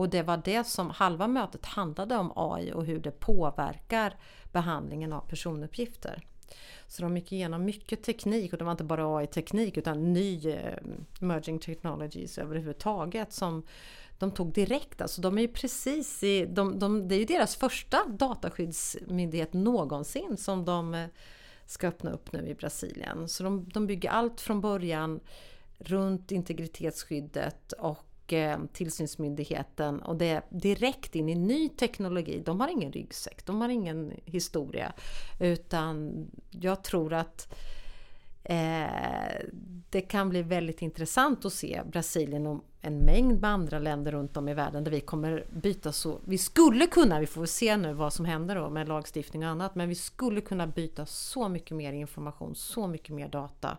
[0.00, 4.16] Och det var det som halva mötet handlade om AI och hur det påverkar
[4.52, 6.22] behandlingen av personuppgifter.
[6.86, 10.76] Så de gick igenom mycket teknik och det var inte bara AI-teknik utan ny eh,
[11.20, 13.62] emerging technologies överhuvudtaget som
[14.18, 15.00] de tog direkt.
[15.00, 20.36] Alltså de är ju precis i, de, de, det är ju deras första dataskyddsmyndighet någonsin
[20.36, 21.06] som de eh,
[21.66, 23.28] ska öppna upp nu i Brasilien.
[23.28, 25.20] Så de, de bygger allt från början
[25.78, 32.42] runt integritetsskyddet och eh, tillsynsmyndigheten och det är direkt in i ny teknologi.
[32.44, 34.92] De har ingen ryggsäck, de har ingen historia
[35.40, 37.54] utan jag tror att
[38.44, 39.40] eh,
[39.90, 44.36] det kan bli väldigt intressant att se Brasilien och en mängd med andra länder runt
[44.36, 46.18] om i världen där vi kommer byta så...
[46.24, 49.74] Vi skulle kunna, vi får se nu vad som händer då med lagstiftning och annat,
[49.74, 53.78] men vi skulle kunna byta så mycket mer information, så mycket mer data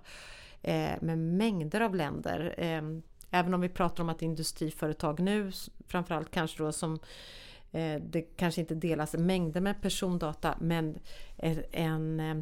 [0.61, 2.56] eh, med mängder av länder.
[2.57, 5.51] Ehm, Även om vi pratar om att industriföretag nu,
[5.87, 6.99] framförallt kanske då som
[7.71, 10.99] eh, det kanske inte delas mängder med persondata, men
[11.71, 12.35] en eh,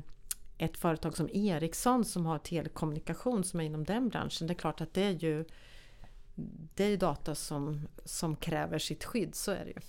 [0.60, 4.48] ett företag som Ericsson som har telekommunikation som är inom den branschen.
[4.48, 5.46] Det är klart att det är ju
[6.76, 9.80] det är data som, som kräver sitt skydd, så är det ju.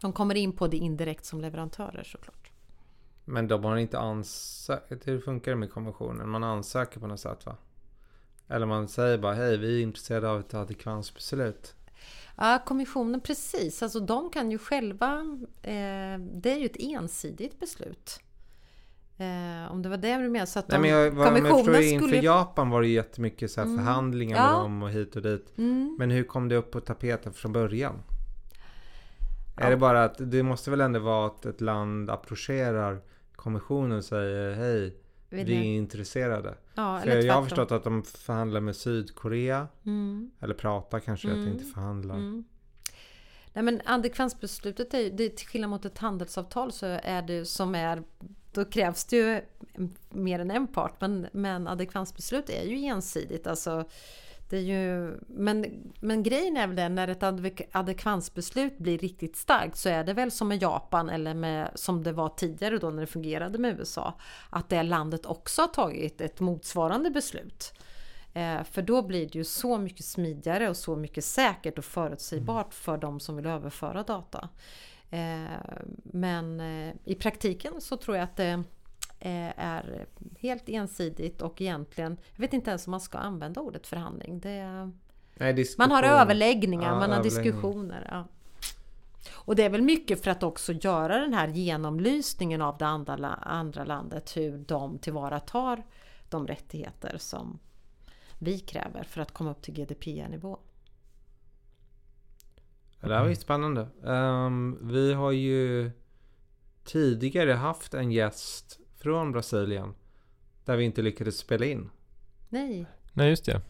[0.00, 2.50] De kommer in på det indirekt som leverantörer såklart.
[3.24, 6.28] Men de har inte ansökt, hur funkar det med konventionen?
[6.28, 7.56] Man ansöker på något sätt va?
[8.48, 11.74] Eller man säger bara hej vi är intresserade av ett adekvansbeslut.
[12.36, 18.20] Ja, kommissionen precis, alltså de kan ju själva, eh, det är ju ett ensidigt beslut.
[19.18, 20.46] Eh, om det var det du menade.
[20.46, 23.68] Så att Nej, men jag, vad, kommissionen jag inför Japan var det jättemycket så här
[23.68, 23.78] mm.
[23.78, 24.52] förhandlingar ja.
[24.52, 25.58] med dem och hit och dit.
[25.58, 25.96] Mm.
[25.98, 28.02] Men hur kom det upp på tapeten från början?
[29.56, 29.62] Ja.
[29.62, 33.00] Är det bara att det måste väl ändå vara att ett land approcherar
[33.36, 34.96] kommissionen och säger hej,
[35.28, 36.54] vi är intresserade.
[36.74, 39.68] Ja, För jag har förstått att de förhandlar med Sydkorea.
[39.84, 40.30] Mm.
[40.40, 41.42] Eller pratar kanske, mm.
[41.42, 42.14] att inte förhandlar.
[42.14, 42.44] Mm.
[43.52, 48.02] Nej men adekvansbeslutet är det, till skillnad mot ett handelsavtal så är det som är
[48.52, 49.40] då krävs det ju
[50.10, 51.00] mer än en part.
[51.00, 53.46] Men, men adekvansbeslut är ju ensidigt.
[53.46, 53.84] Alltså,
[54.48, 55.66] det är ju, men,
[56.00, 57.22] men grejen är väl den när ett
[57.72, 62.12] adekvansbeslut blir riktigt starkt så är det väl som med Japan eller med, som det
[62.12, 64.18] var tidigare då när det fungerade med USA.
[64.50, 67.72] Att det landet också har tagit ett motsvarande beslut.
[68.34, 72.74] Eh, för då blir det ju så mycket smidigare och så mycket säkert och förutsägbart
[72.74, 74.48] för de som vill överföra data.
[75.10, 78.60] Eh, men eh, i praktiken så tror jag att det eh,
[79.20, 80.06] är
[80.38, 84.40] helt ensidigt och egentligen, jag vet inte ens om man ska använda ordet förhandling.
[84.40, 84.90] Det,
[85.34, 88.08] Nej, man har överläggningar, ja, man har diskussioner.
[88.10, 88.24] Ja.
[89.32, 93.34] Och det är väl mycket för att också göra den här genomlysningen av det andra,
[93.34, 95.86] andra landet, hur de tillvaratar
[96.30, 97.58] de rättigheter som
[98.38, 100.58] vi kräver för att komma upp till GDPR-nivå.
[103.00, 103.88] Det här var ju spännande.
[104.02, 105.90] Um, vi har ju
[106.84, 109.94] tidigare haft en gäst från Brasilien.
[110.64, 111.90] Där vi inte lyckades spela in.
[112.48, 112.86] Nej.
[113.12, 113.60] Nej, just det.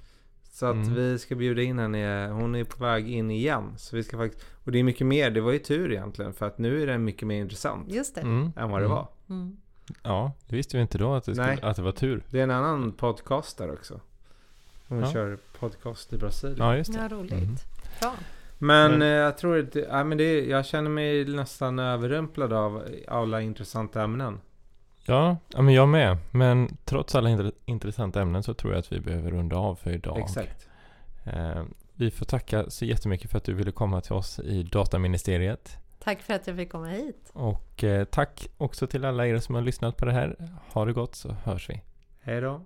[0.50, 0.94] Så att mm.
[0.94, 2.28] vi ska bjuda in henne.
[2.28, 3.74] Hon är på väg in igen.
[3.76, 5.30] Så vi ska faktiskt, och det är mycket mer.
[5.30, 6.32] Det var ju tur egentligen.
[6.32, 7.92] För att nu är den mycket mer intressant.
[7.92, 8.20] Just det.
[8.20, 8.52] Mm.
[8.56, 8.96] Än vad det mm.
[8.96, 9.08] var.
[9.28, 9.56] Mm.
[10.02, 12.22] Ja, det visste vi inte då att det, skulle, att det var tur.
[12.30, 14.00] Det är en annan podcast där också.
[14.88, 15.12] Hon ja.
[15.12, 16.66] kör podcast i Brasilien.
[16.66, 16.98] Ja, just det.
[16.98, 17.32] Ja, roligt.
[17.32, 17.56] Mm.
[18.00, 18.14] Bra.
[18.58, 19.08] Men mm.
[19.08, 24.40] jag tror att, ja, men det, jag känner mig nästan överrumplad av alla intressanta ämnen.
[25.06, 26.18] Ja, ja men jag med.
[26.30, 30.18] Men trots alla intressanta ämnen så tror jag att vi behöver runda av för idag.
[30.18, 30.68] Exakt.
[31.24, 31.62] Eh,
[31.94, 35.78] vi får tacka så jättemycket för att du ville komma till oss i Dataministeriet.
[35.98, 37.30] Tack för att jag fick komma hit.
[37.32, 40.36] Och eh, tack också till alla er som har lyssnat på det här.
[40.72, 41.82] Ha det gott så hörs vi.
[42.20, 42.60] Hej då.